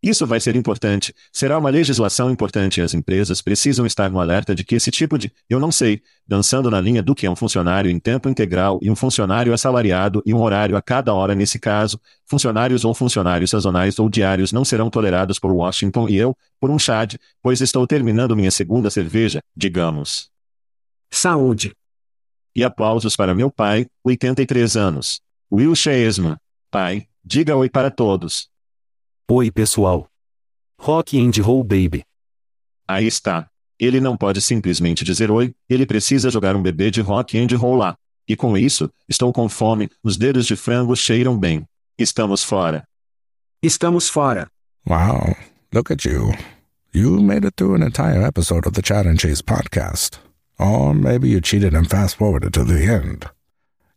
[0.00, 4.54] Isso vai ser importante, será uma legislação importante e as empresas precisam estar no alerta
[4.54, 7.34] de que esse tipo de, eu não sei, dançando na linha do que é um
[7.34, 11.58] funcionário em tempo integral e um funcionário assalariado e um horário a cada hora nesse
[11.58, 16.70] caso, funcionários ou funcionários sazonais ou diários não serão tolerados por Washington e eu, por
[16.70, 20.30] um chad, pois estou terminando minha segunda cerveja, digamos.
[21.10, 21.74] Saúde.
[22.54, 25.20] E aplausos para meu pai, 83 anos.
[25.50, 26.36] Will Chesman.
[26.70, 28.48] Pai, diga oi para todos.
[29.30, 30.08] Oi pessoal.
[30.80, 32.02] Rock and Roll Baby.
[32.88, 33.46] Aí está.
[33.78, 37.76] Ele não pode simplesmente dizer oi, ele precisa jogar um bebê de rock and roll
[37.76, 37.94] lá.
[38.26, 41.66] E com isso, estou com fome, os dedos de frango cheiram bem.
[41.98, 42.88] Estamos fora.
[43.62, 44.48] Estamos fora.
[44.86, 45.36] Wow,
[45.74, 46.32] look at you.
[46.94, 50.18] You made it through an entire episode of the Chat and Cheese podcast.
[50.58, 53.26] Or maybe you cheated and fast forwarded to the end.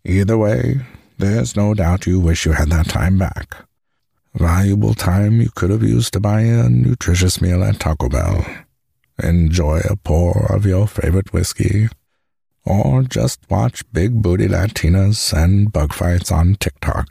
[0.04, 0.82] Either way,
[1.18, 3.71] there's no doubt you wish you had that time back.
[4.34, 8.46] Valuable time you could have used to buy a nutritious meal at Taco Bell.
[9.22, 11.90] Enjoy a pour of your favorite whiskey.
[12.66, 17.10] Or just watch big booty Latinas and bug fights on TikTok.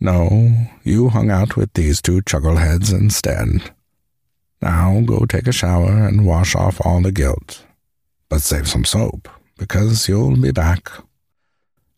[0.00, 3.72] No, you hung out with these two chuckleheads instead.
[4.60, 7.64] Now go take a shower and wash off all the guilt.
[8.28, 10.90] But save some soap, because you'll be back.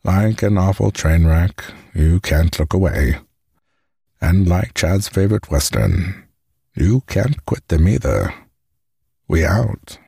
[0.04, 1.64] Like an awful train wreck,
[1.94, 3.18] you can't look away.
[4.20, 6.28] And like Chad's favorite Western,
[6.74, 8.34] you can't quit them either.
[9.28, 9.98] We out.